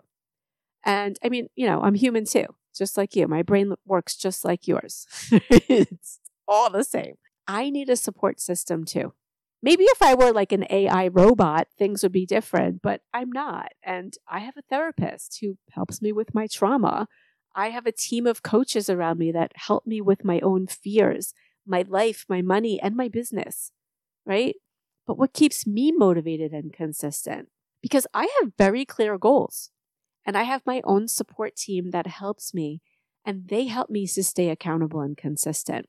And 0.84 1.18
I 1.22 1.28
mean, 1.28 1.48
you 1.54 1.66
know, 1.66 1.82
I'm 1.82 1.94
human 1.94 2.24
too, 2.24 2.46
just 2.74 2.96
like 2.96 3.14
you. 3.14 3.28
My 3.28 3.42
brain 3.42 3.74
works 3.86 4.16
just 4.16 4.44
like 4.44 4.66
yours. 4.66 5.06
it's 5.30 6.20
all 6.48 6.70
the 6.70 6.84
same. 6.84 7.14
I 7.46 7.70
need 7.70 7.88
a 7.88 7.96
support 7.96 8.40
system 8.40 8.84
too. 8.84 9.12
Maybe 9.62 9.84
if 9.84 10.02
I 10.02 10.14
were 10.14 10.32
like 10.32 10.50
an 10.50 10.66
AI 10.70 11.08
robot, 11.08 11.68
things 11.78 12.02
would 12.02 12.12
be 12.12 12.26
different, 12.26 12.82
but 12.82 13.02
I'm 13.14 13.30
not. 13.30 13.68
And 13.82 14.12
I 14.28 14.40
have 14.40 14.56
a 14.56 14.62
therapist 14.62 15.38
who 15.40 15.56
helps 15.70 16.02
me 16.02 16.12
with 16.12 16.34
my 16.34 16.48
trauma. 16.48 17.06
I 17.54 17.68
have 17.68 17.86
a 17.86 17.92
team 17.92 18.26
of 18.26 18.42
coaches 18.42 18.90
around 18.90 19.18
me 19.18 19.30
that 19.32 19.52
help 19.54 19.86
me 19.86 20.00
with 20.00 20.24
my 20.24 20.40
own 20.40 20.66
fears 20.66 21.32
my 21.64 21.84
life, 21.88 22.24
my 22.28 22.42
money, 22.42 22.80
and 22.82 22.96
my 22.96 23.06
business, 23.06 23.70
right? 24.26 24.56
But 25.06 25.16
what 25.16 25.32
keeps 25.32 25.66
me 25.66 25.92
motivated 25.92 26.52
and 26.52 26.72
consistent? 26.72 27.48
Because 27.80 28.06
I 28.12 28.28
have 28.40 28.52
very 28.58 28.84
clear 28.84 29.18
goals 29.18 29.70
and 30.24 30.36
I 30.36 30.44
have 30.44 30.62
my 30.66 30.80
own 30.84 31.08
support 31.08 31.56
team 31.56 31.90
that 31.90 32.06
helps 32.06 32.54
me 32.54 32.80
and 33.24 33.48
they 33.48 33.66
help 33.66 33.90
me 33.90 34.06
to 34.08 34.24
stay 34.24 34.48
accountable 34.48 35.00
and 35.00 35.16
consistent. 35.16 35.86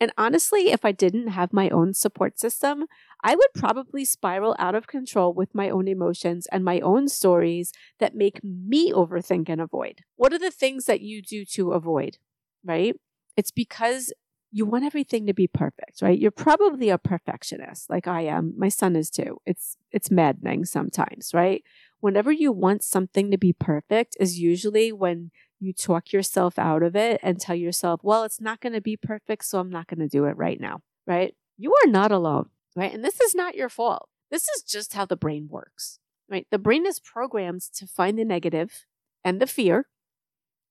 And 0.00 0.12
honestly, 0.16 0.70
if 0.70 0.84
I 0.84 0.92
didn't 0.92 1.28
have 1.28 1.52
my 1.52 1.68
own 1.68 1.92
support 1.92 2.40
system, 2.40 2.86
I 3.22 3.34
would 3.34 3.50
mm. 3.54 3.60
probably 3.60 4.06
spiral 4.06 4.56
out 4.58 4.74
of 4.74 4.86
control 4.86 5.34
with 5.34 5.54
my 5.54 5.68
own 5.68 5.86
emotions 5.86 6.46
and 6.50 6.64
my 6.64 6.80
own 6.80 7.08
stories 7.08 7.72
that 7.98 8.14
make 8.14 8.42
me 8.42 8.92
overthink 8.92 9.50
and 9.50 9.60
avoid. 9.60 10.00
What 10.16 10.32
are 10.32 10.38
the 10.38 10.50
things 10.50 10.86
that 10.86 11.02
you 11.02 11.20
do 11.20 11.44
to 11.44 11.72
avoid? 11.72 12.16
Right? 12.64 12.96
It's 13.36 13.50
because 13.50 14.12
you 14.52 14.66
want 14.66 14.84
everything 14.84 15.26
to 15.26 15.34
be 15.34 15.46
perfect, 15.46 16.02
right? 16.02 16.18
You're 16.18 16.32
probably 16.32 16.88
a 16.88 16.98
perfectionist 16.98 17.88
like 17.88 18.08
I 18.08 18.22
am. 18.22 18.54
My 18.56 18.68
son 18.68 18.96
is 18.96 19.10
too. 19.10 19.40
It's 19.46 19.76
it's 19.92 20.10
maddening 20.10 20.64
sometimes, 20.64 21.32
right? 21.32 21.62
Whenever 22.00 22.32
you 22.32 22.50
want 22.50 22.82
something 22.82 23.30
to 23.30 23.38
be 23.38 23.52
perfect 23.52 24.16
is 24.18 24.40
usually 24.40 24.90
when 24.92 25.30
you 25.60 25.72
talk 25.72 26.12
yourself 26.12 26.58
out 26.58 26.82
of 26.82 26.96
it 26.96 27.20
and 27.22 27.40
tell 27.40 27.54
yourself, 27.54 28.00
"Well, 28.02 28.24
it's 28.24 28.40
not 28.40 28.60
going 28.60 28.72
to 28.72 28.80
be 28.80 28.96
perfect, 28.96 29.44
so 29.44 29.60
I'm 29.60 29.70
not 29.70 29.86
going 29.86 30.00
to 30.00 30.08
do 30.08 30.24
it 30.24 30.36
right 30.36 30.60
now." 30.60 30.80
Right? 31.06 31.34
You 31.56 31.74
are 31.84 31.90
not 31.90 32.10
alone, 32.10 32.48
right? 32.74 32.92
And 32.92 33.04
this 33.04 33.20
is 33.20 33.34
not 33.34 33.54
your 33.54 33.68
fault. 33.68 34.08
This 34.30 34.48
is 34.48 34.62
just 34.62 34.94
how 34.94 35.04
the 35.06 35.16
brain 35.16 35.48
works. 35.50 35.98
Right? 36.28 36.46
The 36.50 36.58
brain 36.58 36.86
is 36.86 37.00
programmed 37.00 37.62
to 37.74 37.86
find 37.86 38.18
the 38.18 38.24
negative 38.24 38.86
and 39.24 39.40
the 39.40 39.46
fear, 39.46 39.86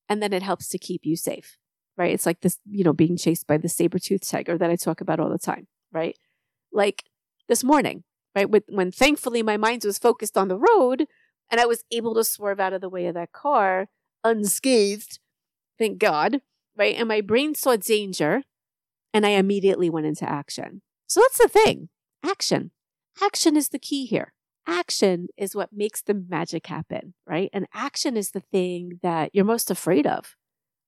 and 0.07 0.21
then 0.21 0.33
it 0.33 0.43
helps 0.43 0.69
to 0.69 0.77
keep 0.77 1.05
you 1.05 1.15
safe 1.15 1.57
right? 1.99 2.13
It's 2.13 2.25
like 2.25 2.39
this, 2.39 2.57
you 2.65 2.85
know, 2.85 2.93
being 2.93 3.17
chased 3.17 3.45
by 3.45 3.57
the 3.57 3.67
saber-toothed 3.67 4.27
tiger 4.27 4.57
that 4.57 4.71
I 4.71 4.77
talk 4.77 5.01
about 5.01 5.19
all 5.19 5.29
the 5.29 5.37
time, 5.37 5.67
right? 5.91 6.17
Like 6.71 7.03
this 7.49 7.61
morning, 7.61 8.05
right? 8.33 8.49
With, 8.49 8.63
when 8.69 8.89
thankfully 8.89 9.43
my 9.43 9.57
mind 9.57 9.83
was 9.83 9.99
focused 9.99 10.37
on 10.37 10.47
the 10.47 10.57
road 10.57 11.05
and 11.51 11.59
I 11.59 11.65
was 11.65 11.83
able 11.91 12.15
to 12.15 12.23
swerve 12.23 12.59
out 12.59 12.71
of 12.71 12.79
the 12.79 12.89
way 12.89 13.07
of 13.07 13.15
that 13.15 13.33
car 13.33 13.87
unscathed, 14.23 15.19
thank 15.77 15.99
God, 15.99 16.41
right? 16.77 16.95
And 16.95 17.07
my 17.07 17.21
brain 17.21 17.55
saw 17.55 17.75
danger 17.75 18.43
and 19.13 19.25
I 19.25 19.29
immediately 19.29 19.89
went 19.89 20.05
into 20.05 20.29
action. 20.29 20.81
So 21.07 21.21
that's 21.21 21.37
the 21.37 21.47
thing 21.47 21.89
action. 22.23 22.71
Action 23.21 23.55
is 23.55 23.69
the 23.69 23.79
key 23.79 24.05
here. 24.05 24.33
Action 24.67 25.27
is 25.35 25.55
what 25.55 25.73
makes 25.73 26.01
the 26.01 26.13
magic 26.13 26.67
happen, 26.67 27.13
right? 27.25 27.49
And 27.53 27.65
action 27.73 28.15
is 28.15 28.31
the 28.31 28.39
thing 28.39 28.99
that 29.01 29.31
you're 29.33 29.45
most 29.45 29.71
afraid 29.71 30.05
of, 30.05 30.35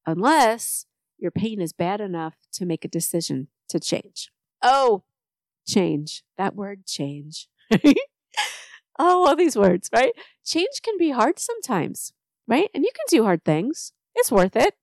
unless 0.05 0.85
your 1.17 1.31
pain 1.31 1.61
is 1.61 1.73
bad 1.73 1.99
enough 1.99 2.35
to 2.53 2.65
make 2.65 2.85
a 2.85 2.89
decision 2.89 3.47
to 3.69 3.79
change. 3.79 4.31
Oh, 4.61 5.03
change. 5.67 6.23
That 6.37 6.55
word 6.55 6.85
change. 6.85 7.47
oh, 8.99 9.27
all 9.27 9.35
these 9.35 9.55
words, 9.55 9.89
right? 9.93 10.13
Change 10.45 10.81
can 10.83 10.97
be 10.97 11.11
hard 11.11 11.39
sometimes, 11.39 12.13
right? 12.51 12.69
And 12.75 12.83
you 12.83 12.91
can 12.93 13.05
do 13.07 13.23
hard 13.23 13.45
things. 13.45 13.93
It's 14.13 14.31
worth 14.31 14.57
it. 14.57 14.75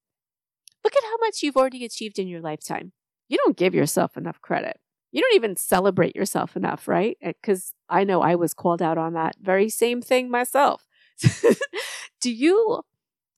Look 0.83 0.97
at 0.97 1.05
how 1.05 1.17
much 1.21 1.43
you've 1.43 1.57
already 1.57 1.85
achieved 1.85 2.19
in 2.19 2.27
your 2.27 2.41
lifetime. 2.41 2.93
You 3.29 3.37
don't 3.45 3.59
give 3.59 3.75
yourself 3.75 4.17
enough 4.17 4.41
credit. 4.41 4.81
You 5.13 5.21
don't 5.21 5.35
even 5.35 5.55
celebrate 5.55 6.17
yourself 6.17 6.57
enough, 6.57 6.89
right? 6.89 7.19
Because 7.23 7.75
I 7.89 8.05
know 8.05 8.23
I 8.23 8.37
was 8.37 8.55
called 8.55 8.81
out 8.81 8.97
on 8.97 9.13
that 9.13 9.37
very 9.41 9.69
same 9.69 10.01
thing 10.01 10.31
myself. 10.31 10.87
do 12.21 12.33
you 12.33 12.83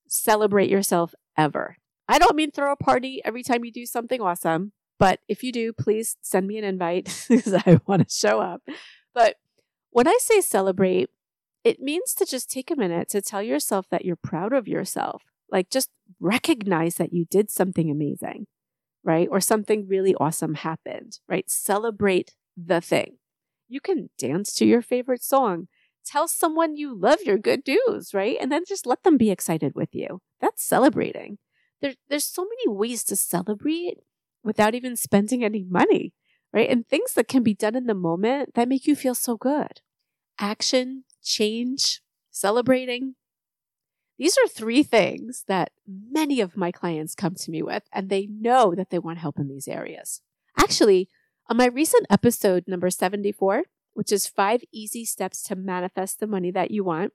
celebrate 0.09 0.71
yourself 0.71 1.13
ever? 1.37 1.77
I 2.09 2.19
don't 2.19 2.37
mean 2.37 2.53
throw 2.53 2.73
a 2.73 2.77
party 2.77 3.21
every 3.25 3.43
time 3.43 3.65
you 3.65 3.73
do 3.73 3.87
something 3.87 4.21
awesome, 4.21 4.73
but 4.99 5.19
if 5.29 5.43
you 5.43 5.51
do, 5.51 5.73
please 5.73 6.17
send 6.23 6.47
me 6.47 6.57
an 6.59 6.65
invite 6.65 7.27
because 7.29 7.55
I 7.55 7.81
want 7.87 8.09
to 8.09 8.15
show 8.15 8.41
up. 8.41 8.63
But 9.13 9.37
when 9.91 10.07
I 10.07 10.19
say 10.21 10.41
celebrate, 10.41 11.09
it 11.65 11.81
means 11.81 12.15
to 12.15 12.27
just 12.27 12.51
take 12.51 12.71
a 12.71 12.77
minute 12.77 13.09
to 13.11 13.23
tell 13.23 13.43
yourself 13.43 13.87
that 13.91 14.05
you're 14.05 14.17
proud 14.17 14.53
of 14.53 14.69
yourself. 14.69 15.25
Like 15.51 15.71
just 15.71 15.91
recognize 16.21 16.95
that 16.97 17.13
you 17.13 17.27
did 17.31 17.51
something 17.51 17.91
amazing, 17.91 18.47
right? 19.05 19.29
Or 19.31 19.41
something 19.41 19.87
really 19.89 20.15
awesome 20.15 20.55
happened, 20.55 21.19
right? 21.29 21.49
Celebrate 21.51 22.35
the 22.57 22.81
thing. 22.81 23.19
You 23.69 23.81
can 23.81 24.11
dance 24.19 24.55
to 24.55 24.65
your 24.65 24.83
favorite 24.83 25.23
song. 25.23 25.69
Tell 26.05 26.29
someone 26.29 26.77
you 26.77 26.99
love 26.99 27.23
your 27.23 27.39
good 27.39 27.63
news, 27.67 28.15
right? 28.15 28.37
And 28.41 28.51
then 28.51 28.63
just 28.67 28.87
let 28.87 29.03
them 29.03 29.17
be 29.17 29.31
excited 29.31 29.73
with 29.75 29.91
you. 29.93 30.21
That's 30.41 30.65
celebrating 30.65 31.39
there, 31.81 31.95
there's 32.09 32.25
so 32.25 32.45
many 32.45 32.77
ways 32.77 33.05
to 33.05 33.17
celebrate 33.17 33.99
without 34.43 34.75
even 34.75 34.97
spending 34.97 35.45
any 35.45 35.65
money, 35.69 36.13
right? 36.53 36.69
And 36.69 36.87
things 36.87 37.15
that 37.15 37.29
can 37.29 37.43
be 37.43 37.55
done 37.55 37.77
in 37.77 37.87
the 37.87 37.95
moment 37.95 38.55
that 38.55 38.69
make 38.69 38.87
you 38.87 38.97
feel 38.97 39.15
so 39.15 39.37
good. 39.37 39.81
Action, 40.39 41.05
change, 41.23 42.01
celebrating. 42.31 43.15
These 44.19 44.37
are 44.39 44.49
three 44.49 44.83
things 44.83 45.45
that 45.49 45.71
many 45.87 46.41
of 46.41 46.57
my 46.57 46.71
clients 46.71 47.15
come 47.15 47.35
to 47.37 47.51
me 47.51 47.63
with, 47.63 47.85
and 47.93 48.09
they 48.09 48.27
know 48.27 48.75
that 48.75 48.91
they 48.91 48.99
want 48.99 49.19
help 49.19 49.39
in 49.39 49.49
these 49.49 49.69
areas. 49.69 50.21
Actually, 50.59 51.09
on 51.49 51.57
my 51.57 51.67
recent 51.67 52.07
episode 52.11 52.65
number 52.67 52.91
74, 52.91 53.65
which 53.95 54.13
is 54.13 54.27
five 54.27 54.63
easy 54.73 55.05
steps 55.05 55.43
to 55.45 55.57
manifest 55.57 56.21
the 56.21 56.27
money 56.27 56.51
that 56.51 56.71
you 56.71 56.85
want, 56.85 57.13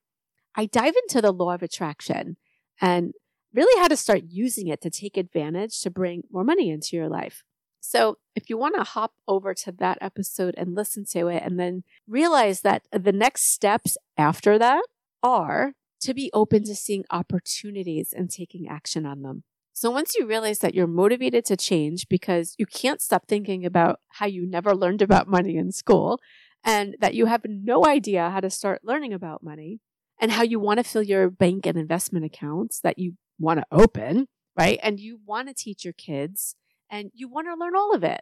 I 0.56 0.66
dive 0.66 0.94
into 1.04 1.22
the 1.22 1.32
law 1.32 1.54
of 1.54 1.64
attraction 1.64 2.38
and 2.82 3.14
really 3.54 3.80
how 3.82 3.88
to 3.88 3.98
start 3.98 4.24
using 4.28 4.68
it 4.68 4.82
to 4.82 4.90
take 4.90 5.18
advantage 5.18 5.82
to 5.82 5.90
bring 5.90 6.24
more 6.32 6.44
money 6.44 6.70
into 6.70 6.96
your 6.96 7.08
life. 7.08 7.44
So, 7.88 8.18
if 8.36 8.50
you 8.50 8.58
want 8.58 8.75
to 8.75 8.84
hop 8.84 9.13
over 9.27 9.54
to 9.54 9.72
that 9.74 10.00
episode 10.01 10.56
and 10.58 10.74
listen 10.74 11.06
to 11.12 11.27
it, 11.27 11.44
and 11.46 11.60
then 11.60 11.84
realize 12.08 12.62
that 12.62 12.88
the 12.92 13.12
next 13.12 13.54
steps 13.54 13.96
after 14.18 14.58
that 14.58 14.84
are 15.22 15.74
to 16.01 16.13
be 16.15 16.32
open 16.34 16.63
to 16.63 16.75
seeing 16.75 17.04
opportunities 17.12 18.12
and 18.12 18.30
taking 18.30 18.68
action 18.68 19.06
on 19.06 19.22
them. 19.22 19.44
So 19.74 19.92
once 19.92 20.15
you 20.15 20.25
realize 20.25 20.60
that 20.60 20.74
you're 20.74 20.88
motivated 20.88 21.46
to 21.46 21.56
change 21.56 22.08
because 22.10 22.56
you 22.58 22.65
can't 22.65 23.01
stop 23.01 23.27
thinking 23.27 23.65
about 23.65 24.00
how 24.13 24.25
you 24.25 24.48
never 24.48 24.74
learned 24.74 25.04
about 25.04 25.27
money 25.27 25.56
in 25.56 25.72
school 25.72 26.20
and 26.63 26.96
that 27.01 27.13
you 27.13 27.27
have 27.27 27.44
no 27.46 27.86
idea 27.86 28.32
how 28.32 28.39
to 28.39 28.50
start 28.50 28.82
learning 28.84 29.13
about 29.13 29.44
money 29.44 29.80
and 30.20 30.32
how 30.32 30.44
you 30.44 30.60
want 30.60 30.80
to 30.80 30.84
fill 30.84 31.04
your 31.04 31.30
bank 31.30 31.68
and 31.68 31.77
investment 31.77 32.25
accounts 32.25 32.80
that 32.82 32.98
you 32.98 33.13
want 33.38 33.60
to 33.60 33.65
open, 33.72 34.27
right? 34.58 34.80
And 34.82 35.00
you 35.00 35.20
want 35.24 35.50
to 35.50 35.54
teach 35.54 35.84
your 35.84 35.94
kids 35.94 36.56
and 36.96 37.12
you 37.14 37.28
want 37.28 37.48
to 37.48 37.56
learn 37.56 37.75
all 37.75 37.94
of 37.94 38.06
it, 38.06 38.22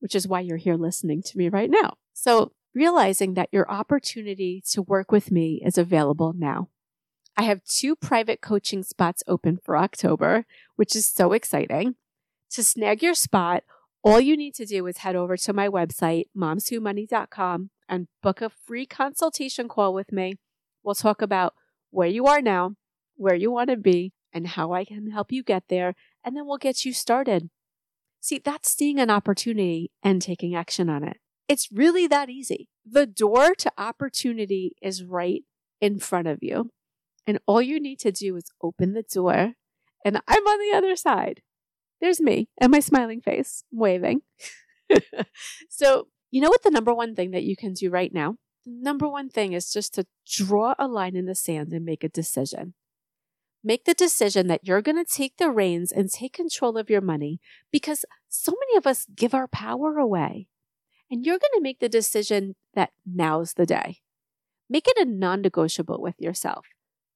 which 0.00 0.14
is 0.14 0.26
why 0.26 0.40
you're 0.40 0.56
here 0.56 0.76
listening 0.76 1.22
to 1.22 1.36
me 1.36 1.50
right 1.50 1.68
now. 1.68 1.98
So 2.14 2.52
realizing 2.74 3.34
that 3.34 3.50
your 3.52 3.70
opportunity 3.70 4.62
to 4.70 4.80
work 4.80 5.12
with 5.12 5.30
me 5.30 5.60
is 5.62 5.76
available 5.76 6.32
now. 6.34 6.68
I 7.36 7.42
have 7.42 7.62
two 7.64 7.94
private 7.94 8.40
coaching 8.40 8.82
spots 8.82 9.22
open 9.26 9.58
for 9.62 9.76
October, 9.76 10.46
which 10.76 10.96
is 10.96 11.06
so 11.06 11.34
exciting. 11.34 11.96
To 12.52 12.64
snag 12.64 13.02
your 13.02 13.12
spot, 13.12 13.64
all 14.02 14.18
you 14.18 14.34
need 14.34 14.54
to 14.54 14.64
do 14.64 14.86
is 14.86 14.98
head 14.98 15.14
over 15.14 15.36
to 15.36 15.52
my 15.52 15.68
website, 15.68 16.26
momswhomoney.com, 16.34 17.70
and 17.86 18.08
book 18.22 18.40
a 18.40 18.48
free 18.48 18.86
consultation 18.86 19.68
call 19.68 19.92
with 19.92 20.10
me. 20.10 20.36
We'll 20.82 20.94
talk 20.94 21.20
about 21.20 21.52
where 21.90 22.08
you 22.08 22.26
are 22.26 22.40
now, 22.40 22.76
where 23.16 23.34
you 23.34 23.50
want 23.50 23.68
to 23.68 23.76
be, 23.76 24.14
and 24.32 24.46
how 24.46 24.72
I 24.72 24.86
can 24.86 25.10
help 25.10 25.32
you 25.32 25.42
get 25.42 25.64
there, 25.68 25.94
and 26.24 26.34
then 26.34 26.46
we'll 26.46 26.56
get 26.56 26.86
you 26.86 26.94
started. 26.94 27.50
See, 28.26 28.40
that's 28.44 28.76
seeing 28.76 28.98
an 28.98 29.08
opportunity 29.08 29.92
and 30.02 30.20
taking 30.20 30.52
action 30.52 30.90
on 30.90 31.04
it. 31.04 31.18
It's 31.46 31.70
really 31.70 32.08
that 32.08 32.28
easy. 32.28 32.68
The 32.84 33.06
door 33.06 33.54
to 33.54 33.70
opportunity 33.78 34.74
is 34.82 35.04
right 35.04 35.44
in 35.80 36.00
front 36.00 36.26
of 36.26 36.40
you. 36.42 36.72
And 37.24 37.38
all 37.46 37.62
you 37.62 37.78
need 37.78 38.00
to 38.00 38.10
do 38.10 38.34
is 38.34 38.50
open 38.60 38.94
the 38.94 39.04
door, 39.04 39.52
and 40.04 40.20
I'm 40.26 40.44
on 40.44 40.58
the 40.58 40.76
other 40.76 40.96
side. 40.96 41.42
There's 42.00 42.20
me 42.20 42.48
and 42.60 42.72
my 42.72 42.80
smiling 42.80 43.20
face 43.20 43.62
waving. 43.70 44.22
so, 45.70 46.08
you 46.32 46.40
know 46.40 46.48
what 46.48 46.64
the 46.64 46.72
number 46.72 46.92
one 46.92 47.14
thing 47.14 47.30
that 47.30 47.44
you 47.44 47.54
can 47.54 47.74
do 47.74 47.90
right 47.90 48.12
now? 48.12 48.38
The 48.64 48.72
number 48.72 49.06
one 49.06 49.28
thing 49.28 49.52
is 49.52 49.72
just 49.72 49.94
to 49.94 50.06
draw 50.28 50.74
a 50.80 50.88
line 50.88 51.14
in 51.14 51.26
the 51.26 51.36
sand 51.36 51.72
and 51.72 51.84
make 51.84 52.02
a 52.02 52.08
decision. 52.08 52.74
Make 53.66 53.84
the 53.84 53.94
decision 53.94 54.46
that 54.46 54.64
you're 54.64 54.80
going 54.80 55.04
to 55.04 55.12
take 55.12 55.38
the 55.38 55.50
reins 55.50 55.90
and 55.90 56.08
take 56.08 56.32
control 56.32 56.78
of 56.78 56.88
your 56.88 57.00
money 57.00 57.40
because 57.72 58.04
so 58.28 58.52
many 58.52 58.78
of 58.78 58.86
us 58.86 59.08
give 59.12 59.34
our 59.34 59.48
power 59.48 59.98
away. 59.98 60.46
And 61.10 61.26
you're 61.26 61.40
going 61.40 61.50
to 61.56 61.60
make 61.60 61.80
the 61.80 61.88
decision 61.88 62.54
that 62.74 62.90
now's 63.04 63.54
the 63.54 63.66
day. 63.66 64.02
Make 64.70 64.86
it 64.86 64.96
a 65.04 65.10
non 65.10 65.42
negotiable 65.42 66.00
with 66.00 66.14
yourself. 66.20 66.66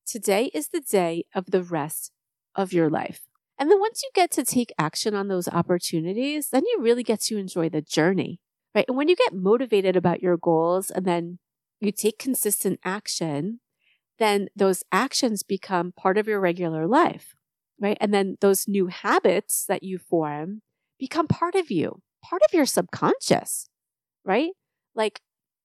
Today 0.04 0.50
is 0.52 0.71
the 0.71 0.80
day 0.80 1.25
of 1.37 1.52
the 1.52 1.62
rest 1.62 2.11
of 2.57 2.73
your 2.73 2.90
life. 2.90 3.21
And 3.57 3.71
then 3.71 3.78
once 3.78 4.02
you 4.02 4.11
get 4.12 4.33
to 4.33 4.45
take 4.45 4.73
action 4.76 5.14
on 5.14 5.28
those 5.28 5.47
opportunities, 5.47 6.49
then 6.50 6.64
you 6.66 6.78
really 6.80 7.04
get 7.04 7.21
to 7.23 7.38
enjoy 7.38 7.69
the 7.69 7.80
journey, 7.80 8.40
right? 8.75 8.87
And 8.88 8.97
when 8.97 9.09
you 9.09 9.14
get 9.14 9.33
motivated 9.33 9.95
about 9.95 10.21
your 10.21 10.37
goals 10.37 10.90
and 10.90 11.04
then 11.07 11.38
you 11.78 11.92
take 11.92 12.19
consistent 12.19 12.80
action, 12.85 13.61
then 14.21 14.49
those 14.57 14.85
actions 14.93 15.43
become 15.43 15.93
part 15.93 16.19
of 16.19 16.29
your 16.29 16.41
regular 16.41 16.87
life, 16.87 17.37
right? 17.81 17.99
And 18.00 18.15
then 18.15 18.39
those 18.41 18.69
new 18.69 18.89
habits 18.89 19.67
that 19.67 19.83
you 19.85 19.99
form 19.99 20.62
become 20.99 21.29
part 21.29 21.57
of 21.57 21.71
you, 21.71 22.03
part 22.25 22.43
of 22.49 22.55
your 22.55 22.67
subconscious, 22.67 23.69
right? 24.25 24.50
Like 24.95 25.21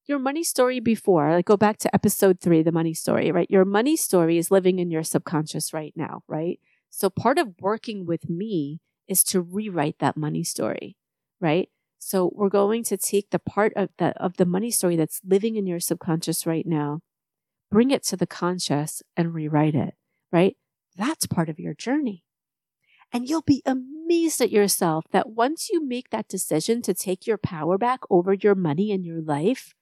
your 0.07 0.19
money 0.19 0.43
story 0.43 0.79
before, 0.79 1.31
like 1.31 1.45
go 1.45 1.57
back 1.57 1.77
to 1.79 1.93
episode 1.95 2.39
three, 2.39 2.61
the 2.63 2.71
money 2.71 2.93
story, 2.93 3.31
right? 3.31 3.49
Your 3.49 3.65
money 3.65 3.95
story 3.97 4.37
is 4.37 4.51
living 4.51 4.79
in 4.79 4.91
your 4.91 5.03
subconscious 5.03 5.73
right 5.73 5.93
now, 5.95 6.23
right? 6.27 6.59
So 6.89 7.09
part 7.09 7.37
of 7.37 7.55
working 7.59 8.05
with 8.05 8.29
me 8.29 8.79
is 9.07 9.23
to 9.25 9.41
rewrite 9.41 9.99
that 9.99 10.17
money 10.17 10.43
story, 10.43 10.95
right? 11.41 11.69
So 11.99 12.31
we're 12.35 12.49
going 12.49 12.83
to 12.85 12.97
take 12.97 13.31
the 13.31 13.39
part 13.39 13.73
of 13.75 13.89
the 13.97 14.09
of 14.21 14.37
the 14.37 14.45
money 14.45 14.71
story 14.71 14.95
that's 14.95 15.21
living 15.25 15.55
in 15.55 15.65
your 15.67 15.79
subconscious 15.79 16.45
right 16.45 16.65
now, 16.67 17.01
bring 17.71 17.91
it 17.91 18.03
to 18.03 18.17
the 18.17 18.27
conscious 18.27 19.01
and 19.17 19.33
rewrite 19.33 19.75
it, 19.75 19.95
right? 20.31 20.55
That's 20.95 21.27
part 21.27 21.49
of 21.49 21.59
your 21.59 21.73
journey. 21.73 22.23
And 23.11 23.29
you'll 23.29 23.41
be 23.41 23.61
amazed 23.65 24.41
at 24.41 24.51
yourself 24.51 25.05
that 25.11 25.29
once 25.29 25.69
you 25.69 25.85
make 25.85 26.09
that 26.09 26.27
decision 26.27 26.81
to 26.83 26.93
take 26.93 27.27
your 27.27 27.37
power 27.37 27.77
back 27.77 27.99
over 28.09 28.33
your 28.33 28.55
money 28.55 28.91
and 28.91 29.05
your 29.05 29.21
life, 29.21 29.73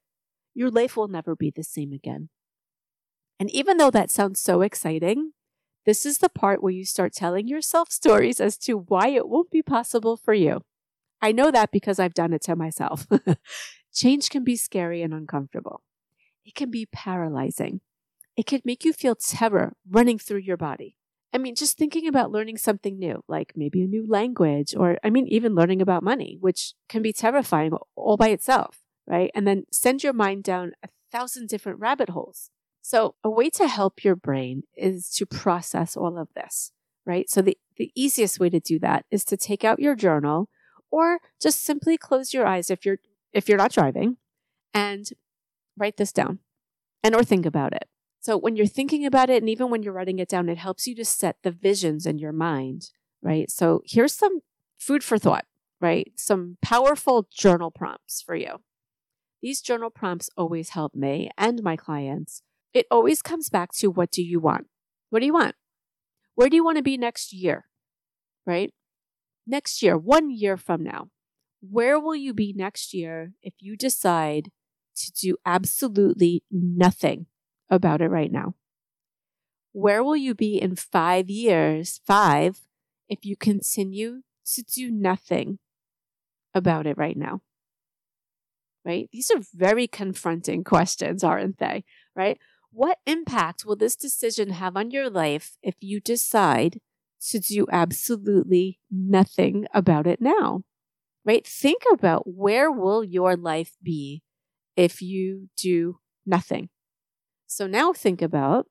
your 0.54 0.69
life 0.69 0.96
will 0.96 1.08
never 1.08 1.36
be 1.36 1.50
the 1.50 1.63
same 1.63 1.93
again. 1.93 2.30
And 3.39 3.50
even 3.52 3.78
though 3.78 3.91
that 3.91 4.12
sounds 4.12 4.39
so 4.39 4.62
exciting, 4.62 5.32
this 5.86 6.06
is 6.06 6.19
the 6.19 6.30
part 6.30 6.62
where 6.62 6.72
you 6.72 6.86
start 6.86 7.13
telling 7.13 7.48
yourself 7.48 7.91
stories 7.91 8.39
as 8.39 8.58
to 8.60 8.78
why 8.78 9.10
it 9.10 9.28
won't 9.28 9.52
be 9.52 9.62
possible 9.62 10.17
for 10.17 10.34
you. 10.34 10.62
I 11.22 11.32
know 11.32 11.52
that 11.52 11.72
because 11.72 12.00
I've 12.00 12.13
done 12.13 12.34
it 12.34 12.41
to 12.43 12.56
myself. 12.56 13.08
Change 13.93 14.30
can 14.30 14.43
be 14.43 14.56
scary 14.56 15.02
and 15.02 15.13
uncomfortable. 15.13 15.82
It 16.46 16.56
can 16.56 16.72
be 16.72 16.86
paralyzing. 16.86 17.82
It 18.36 18.46
can 18.46 18.62
make 18.66 18.84
you 18.84 18.94
feel 18.94 19.16
terror 19.16 19.74
running 19.90 20.18
through 20.18 20.40
your 20.40 20.58
body. 20.58 20.98
I 21.34 21.40
mean, 21.40 21.56
just 21.56 21.78
thinking 21.78 22.08
about 22.08 22.32
learning 22.32 22.58
something 22.58 23.00
new, 23.00 23.24
like 23.28 23.54
maybe 23.56 23.82
a 23.82 23.88
new 23.88 24.06
language, 24.08 24.76
or 24.76 24.98
I 25.04 25.10
mean, 25.10 25.28
even 25.28 25.56
learning 25.56 25.82
about 25.82 26.04
money, 26.04 26.38
which 26.40 26.74
can 26.90 27.02
be 27.02 27.14
terrifying 27.14 27.74
all 27.96 28.18
by 28.18 28.30
itself 28.30 28.84
right? 29.08 29.32
And 29.36 29.48
then 29.48 29.66
send 29.72 30.04
your 30.04 30.14
mind 30.14 30.44
down 30.44 30.74
a 30.84 30.90
thousand 31.12 31.50
different 31.50 31.80
rabbit 31.80 32.10
holes. 32.10 32.50
So, 32.82 33.16
a 33.24 33.30
way 33.30 33.50
to 33.52 33.68
help 33.68 34.04
your 34.04 34.16
brain 34.16 34.64
is 34.76 35.10
to 35.12 35.26
process 35.26 35.96
all 35.96 36.18
of 36.18 36.28
this, 36.36 36.72
right? 37.06 37.30
So, 37.30 37.42
the, 37.42 37.58
the 37.78 37.92
easiest 37.96 38.40
way 38.40 38.50
to 38.50 38.60
do 38.60 38.78
that 38.80 39.06
is 39.10 39.24
to 39.26 39.38
take 39.38 39.64
out 39.64 39.80
your 39.80 39.96
journal 39.96 40.50
or 40.92 41.20
just 41.42 41.64
simply 41.64 41.98
close 41.98 42.34
your 42.34 42.46
eyes 42.46 42.70
if 42.70 42.86
you're 42.86 42.98
if 43.32 43.48
you're 43.48 43.58
not 43.58 43.72
driving 43.72 44.18
and 44.76 45.10
write 45.78 45.98
this 45.98 46.12
down 46.12 46.40
and 47.04 47.16
or 47.16 47.24
think 47.24 47.46
about 47.46 47.74
it. 47.74 47.88
So 48.20 48.38
when 48.38 48.56
you're 48.56 48.66
thinking 48.66 49.06
about 49.06 49.30
it 49.30 49.42
and 49.42 49.50
even 49.50 49.70
when 49.70 49.84
you're 49.84 49.94
writing 49.94 50.20
it 50.20 50.30
down, 50.30 50.48
it 50.48 50.58
helps 50.58 50.88
you 50.88 50.96
to 50.96 51.06
set 51.06 51.38
the 51.44 51.52
visions 51.52 52.06
in 52.06 52.18
your 52.18 52.32
mind, 52.32 52.90
right? 53.22 53.52
So 53.52 53.82
here's 53.86 54.14
some 54.14 54.40
food 54.80 55.04
for 55.04 55.18
thought, 55.18 55.46
right? 55.82 56.14
Some 56.16 56.58
powerful 56.62 57.28
journal 57.30 57.70
prompts 57.70 58.22
for 58.22 58.36
you. 58.36 58.62
These 59.42 59.62
journal 59.62 59.90
prompts 59.90 60.30
always 60.38 60.70
help 60.70 60.96
me 60.96 61.30
and 61.38 61.62
my 61.62 61.76
clients. 61.76 62.44
It 62.74 62.86
always 62.90 63.22
comes 63.22 63.50
back 63.50 63.74
to 63.74 63.92
what 63.92 64.10
do 64.10 64.24
you 64.24 64.40
want? 64.40 64.68
What 65.10 65.20
do 65.20 65.26
you 65.26 65.34
want? 65.34 65.56
Where 66.36 66.50
do 66.50 66.56
you 66.56 66.64
want 66.64 66.78
to 66.78 66.84
be 66.84 66.98
next 66.98 67.34
year? 67.34 67.66
Right? 68.46 68.74
Next 69.46 69.84
year, 69.84 69.98
one 69.98 70.32
year 70.32 70.56
from 70.56 70.82
now, 70.82 71.10
where 71.60 72.00
will 72.00 72.16
you 72.16 72.34
be 72.34 72.54
next 72.56 72.94
year 72.94 73.34
if 73.42 73.54
you 73.60 73.76
decide 73.76 74.50
to 74.96 75.12
do 75.12 75.38
absolutely 75.46 76.44
nothing 76.52 77.28
about 77.70 78.02
it 78.02 78.10
right 78.10 78.32
now? 78.32 78.56
Where 79.72 80.04
will 80.04 80.16
you 80.16 80.36
be 80.36 80.62
in 80.62 80.76
five 80.76 81.30
years, 81.30 82.00
five, 82.06 82.62
if 83.10 83.26
you 83.26 83.36
continue 83.36 84.22
to 84.54 84.64
do 84.64 84.92
nothing 84.92 85.60
about 86.54 86.86
it 86.86 86.98
right 86.98 87.18
now? 87.18 87.42
right? 88.86 89.10
These 89.12 89.32
are 89.32 89.42
very 89.54 89.88
confronting 89.88 90.64
questions, 90.64 91.24
aren't 91.24 91.58
they? 91.58 91.84
Right? 92.16 92.38
What 92.72 93.00
impact 93.06 93.66
will 93.66 93.76
this 93.76 93.96
decision 93.96 94.50
have 94.52 94.76
on 94.76 94.92
your 94.92 95.10
life 95.10 95.58
if 95.62 95.76
you 95.80 96.00
decide 96.00 96.80
to 97.30 97.40
do 97.40 97.66
absolutely 97.72 98.80
nothing 98.92 99.66
about 99.74 100.08
it 100.08 100.20
now? 100.20 100.64
Right? 101.26 101.46
Think 101.48 101.84
about 101.92 102.24
where 102.26 102.72
will 102.72 103.04
your 103.04 103.38
life 103.38 103.78
be 103.82 104.24
if 104.76 105.02
you 105.02 105.50
do 105.58 106.00
nothing. 106.26 106.70
So 107.48 107.68
now 107.68 107.94
think 107.94 108.22
about 108.22 108.68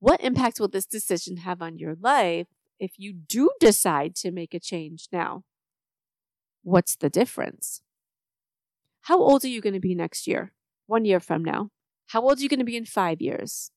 what 0.00 0.20
impact 0.20 0.60
will 0.60 0.68
this 0.68 0.86
decision 0.86 1.38
have 1.38 1.60
on 1.60 1.78
your 1.78 1.96
life 2.00 2.46
if 2.78 2.92
you 2.96 3.12
do 3.12 3.50
decide 3.58 4.14
to 4.16 4.30
make 4.30 4.54
a 4.54 4.60
change 4.60 5.08
now? 5.12 5.42
What's 6.62 6.94
the 6.96 7.10
difference? 7.10 7.82
How 9.02 9.18
old 9.18 9.44
are 9.44 9.48
you 9.48 9.60
going 9.60 9.74
to 9.74 9.80
be 9.80 9.94
next 9.94 10.26
year? 10.26 10.52
One 10.86 11.04
year 11.04 11.20
from 11.20 11.44
now? 11.44 11.70
How 12.08 12.22
old 12.22 12.38
are 12.38 12.42
you 12.42 12.48
going 12.48 12.58
to 12.60 12.64
be 12.64 12.76
in 12.76 12.84
five 12.84 13.20
years? 13.20 13.70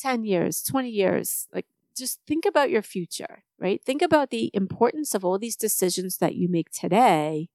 10 0.00 0.24
years, 0.24 0.62
20 0.62 0.88
years? 0.88 1.46
Like, 1.52 1.66
just 1.96 2.20
think 2.26 2.44
about 2.44 2.70
your 2.70 2.82
future, 2.82 3.42
right? 3.58 3.82
Think 3.84 4.02
about 4.02 4.30
the 4.30 4.50
importance 4.54 5.14
of 5.14 5.24
all 5.24 5.38
these 5.38 5.56
decisions 5.56 6.18
that 6.18 6.36
you 6.36 6.48
make 6.48 6.70
today 6.70 7.48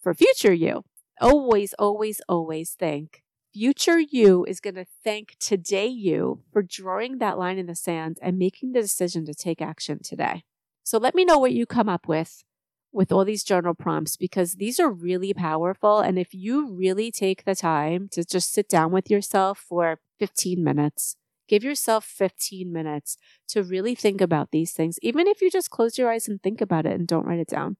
for 0.00 0.14
future 0.14 0.52
you. 0.52 0.84
Always, 1.22 1.72
always, 1.74 2.20
always 2.28 2.72
think 2.72 3.22
future 3.54 3.98
you 4.00 4.44
is 4.46 4.60
going 4.60 4.74
to 4.74 4.86
thank 5.04 5.36
today 5.38 5.86
you 5.86 6.42
for 6.52 6.62
drawing 6.62 7.18
that 7.18 7.38
line 7.38 7.58
in 7.58 7.66
the 7.66 7.74
sand 7.74 8.18
and 8.22 8.38
making 8.38 8.72
the 8.72 8.80
decision 8.80 9.24
to 9.26 9.34
take 9.34 9.60
action 9.60 10.00
today. 10.02 10.42
So 10.82 10.98
let 10.98 11.14
me 11.14 11.24
know 11.24 11.38
what 11.38 11.52
you 11.52 11.64
come 11.64 11.88
up 11.88 12.08
with 12.08 12.42
with 12.92 13.12
all 13.12 13.24
these 13.24 13.44
journal 13.44 13.74
prompts 13.74 14.16
because 14.16 14.54
these 14.54 14.80
are 14.80 14.90
really 14.90 15.32
powerful. 15.32 16.00
And 16.00 16.18
if 16.18 16.34
you 16.34 16.74
really 16.74 17.10
take 17.10 17.44
the 17.44 17.54
time 17.54 18.08
to 18.12 18.24
just 18.24 18.52
sit 18.52 18.68
down 18.68 18.90
with 18.90 19.10
yourself 19.10 19.58
for 19.58 20.00
15 20.18 20.62
minutes, 20.62 21.16
Give 21.48 21.64
yourself 21.64 22.06
15 22.06 22.72
minutes 22.72 23.18
to 23.48 23.62
really 23.62 23.94
think 23.94 24.22
about 24.22 24.52
these 24.52 24.72
things, 24.72 24.96
even 25.02 25.26
if 25.26 25.42
you 25.42 25.50
just 25.50 25.68
close 25.68 25.98
your 25.98 26.10
eyes 26.10 26.26
and 26.26 26.42
think 26.42 26.62
about 26.62 26.86
it 26.86 26.92
and 26.92 27.06
don't 27.06 27.26
write 27.26 27.40
it 27.40 27.48
down. 27.48 27.76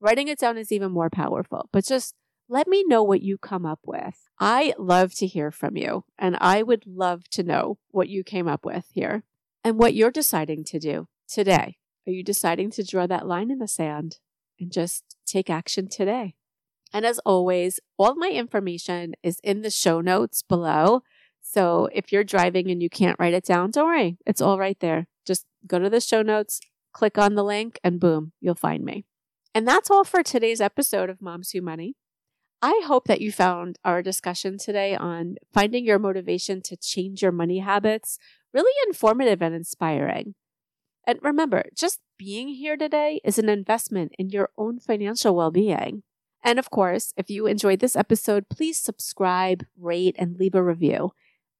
Writing 0.00 0.28
it 0.28 0.38
down 0.38 0.56
is 0.56 0.72
even 0.72 0.90
more 0.90 1.10
powerful, 1.10 1.68
but 1.70 1.84
just 1.84 2.14
let 2.50 2.66
me 2.66 2.84
know 2.84 3.02
what 3.04 3.22
you 3.22 3.38
come 3.38 3.64
up 3.64 3.78
with. 3.86 4.28
I 4.40 4.74
love 4.76 5.14
to 5.14 5.26
hear 5.26 5.52
from 5.52 5.76
you, 5.76 6.04
and 6.18 6.36
I 6.40 6.64
would 6.64 6.84
love 6.84 7.30
to 7.30 7.44
know 7.44 7.78
what 7.92 8.08
you 8.08 8.24
came 8.24 8.48
up 8.48 8.66
with 8.66 8.86
here 8.92 9.22
and 9.62 9.78
what 9.78 9.94
you're 9.94 10.10
deciding 10.10 10.64
to 10.64 10.80
do 10.80 11.06
today. 11.28 11.78
Are 12.08 12.12
you 12.12 12.24
deciding 12.24 12.72
to 12.72 12.82
draw 12.82 13.06
that 13.06 13.28
line 13.28 13.52
in 13.52 13.60
the 13.60 13.68
sand 13.68 14.18
and 14.58 14.72
just 14.72 15.04
take 15.24 15.48
action 15.48 15.86
today? 15.88 16.34
And 16.92 17.06
as 17.06 17.20
always, 17.20 17.78
all 17.96 18.16
my 18.16 18.30
information 18.30 19.14
is 19.22 19.38
in 19.44 19.62
the 19.62 19.70
show 19.70 20.00
notes 20.00 20.42
below. 20.42 21.02
So 21.40 21.88
if 21.92 22.10
you're 22.10 22.24
driving 22.24 22.68
and 22.68 22.82
you 22.82 22.90
can't 22.90 23.18
write 23.20 23.34
it 23.34 23.44
down, 23.44 23.70
don't 23.70 23.86
worry. 23.86 24.18
It's 24.26 24.40
all 24.40 24.58
right 24.58 24.78
there. 24.80 25.06
Just 25.24 25.46
go 25.68 25.78
to 25.78 25.88
the 25.88 26.00
show 26.00 26.22
notes, 26.22 26.60
click 26.92 27.16
on 27.16 27.36
the 27.36 27.44
link, 27.44 27.78
and 27.84 28.00
boom, 28.00 28.32
you'll 28.40 28.56
find 28.56 28.84
me. 28.84 29.04
And 29.54 29.68
that's 29.68 29.88
all 29.88 30.02
for 30.02 30.24
today's 30.24 30.60
episode 30.60 31.10
of 31.10 31.22
Moms 31.22 31.52
Who 31.52 31.62
Money. 31.62 31.94
I 32.62 32.82
hope 32.84 33.06
that 33.06 33.22
you 33.22 33.32
found 33.32 33.78
our 33.84 34.02
discussion 34.02 34.58
today 34.58 34.94
on 34.94 35.36
finding 35.52 35.86
your 35.86 35.98
motivation 35.98 36.60
to 36.62 36.76
change 36.76 37.22
your 37.22 37.32
money 37.32 37.60
habits 37.60 38.18
really 38.52 38.72
informative 38.86 39.40
and 39.40 39.54
inspiring. 39.54 40.34
And 41.06 41.18
remember, 41.22 41.64
just 41.74 42.00
being 42.18 42.48
here 42.48 42.76
today 42.76 43.20
is 43.24 43.38
an 43.38 43.48
investment 43.48 44.12
in 44.18 44.28
your 44.28 44.50
own 44.58 44.78
financial 44.78 45.34
well 45.34 45.50
being. 45.50 46.02
And 46.42 46.58
of 46.58 46.70
course, 46.70 47.14
if 47.16 47.30
you 47.30 47.46
enjoyed 47.46 47.80
this 47.80 47.96
episode, 47.96 48.48
please 48.50 48.78
subscribe, 48.78 49.64
rate, 49.78 50.16
and 50.18 50.36
leave 50.36 50.54
a 50.54 50.62
review. 50.62 51.12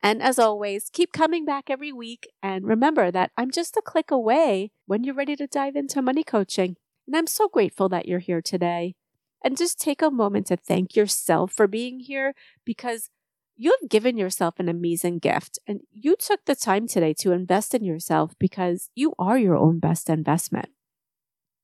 And 0.03 0.23
as 0.23 0.39
always, 0.39 0.91
keep 0.91 1.13
coming 1.13 1.45
back 1.45 1.69
every 1.69 1.93
week. 1.93 2.29
And 2.43 2.67
remember 2.67 3.11
that 3.11 3.31
I'm 3.37 3.51
just 3.51 3.77
a 3.77 3.83
click 3.83 4.11
away 4.11 4.73
when 4.87 5.05
you're 5.05 5.15
ready 5.15 5.37
to 5.37 5.47
dive 5.47 5.77
into 5.77 6.03
money 6.03 6.25
coaching. 6.25 6.77
And 7.07 7.17
I'm 7.17 7.27
so 7.27 7.49
grateful 7.49 7.89
that 7.91 8.07
you're 8.07 8.19
here 8.21 8.41
today. 8.41 8.95
And 9.43 9.57
just 9.57 9.81
take 9.81 10.03
a 10.03 10.11
moment 10.11 10.47
to 10.47 10.57
thank 10.57 10.95
yourself 10.95 11.53
for 11.53 11.67
being 11.67 12.01
here 12.01 12.35
because 12.65 13.09
you 13.57 13.77
have 13.81 13.91
given 13.91 14.17
yourself 14.17 14.59
an 14.59 14.69
amazing 14.69 15.19
gift 15.19 15.59
and 15.67 15.81
you 15.93 16.17
took 16.17 16.45
the 16.47 16.55
time 16.55 16.87
today 16.87 17.13
to 17.15 17.33
invest 17.33 17.75
in 17.75 17.85
yourself 17.85 18.35
because 18.39 18.91
you 18.95 19.13
are 19.19 19.39
your 19.39 19.57
own 19.57 19.79
best 19.79 20.09
investment. 20.09 20.71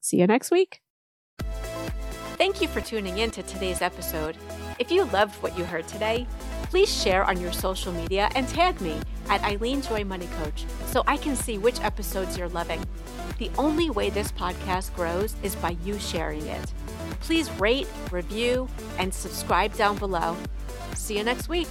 See 0.00 0.18
you 0.18 0.26
next 0.26 0.50
week. 0.50 0.80
Thank 2.36 2.60
you 2.60 2.68
for 2.68 2.82
tuning 2.82 3.16
in 3.18 3.30
to 3.30 3.42
today's 3.42 3.80
episode. 3.80 4.36
If 4.78 4.90
you 4.90 5.04
loved 5.04 5.42
what 5.42 5.56
you 5.56 5.64
heard 5.64 5.88
today, 5.88 6.26
please 6.64 6.94
share 6.94 7.24
on 7.24 7.40
your 7.40 7.52
social 7.52 7.92
media 7.92 8.28
and 8.34 8.46
tag 8.46 8.78
me 8.82 9.00
at 9.30 9.42
Eileen 9.42 9.80
Joy 9.80 10.04
Money 10.04 10.28
Coach 10.42 10.66
so 10.86 11.02
I 11.06 11.16
can 11.16 11.34
see 11.34 11.56
which 11.56 11.80
episodes 11.80 12.36
you're 12.36 12.50
loving. 12.50 12.84
The 13.38 13.50
only 13.56 13.88
way 13.88 14.10
this 14.10 14.32
podcast 14.32 14.94
grows 14.94 15.34
is 15.42 15.56
by 15.56 15.78
you 15.82 15.98
sharing 15.98 16.46
it. 16.46 16.72
Please 17.20 17.50
rate, 17.52 17.88
review, 18.10 18.68
and 18.98 19.12
subscribe 19.12 19.74
down 19.76 19.96
below. 19.98 20.36
See 20.94 21.16
you 21.18 21.24
next 21.24 21.48
week. 21.48 21.68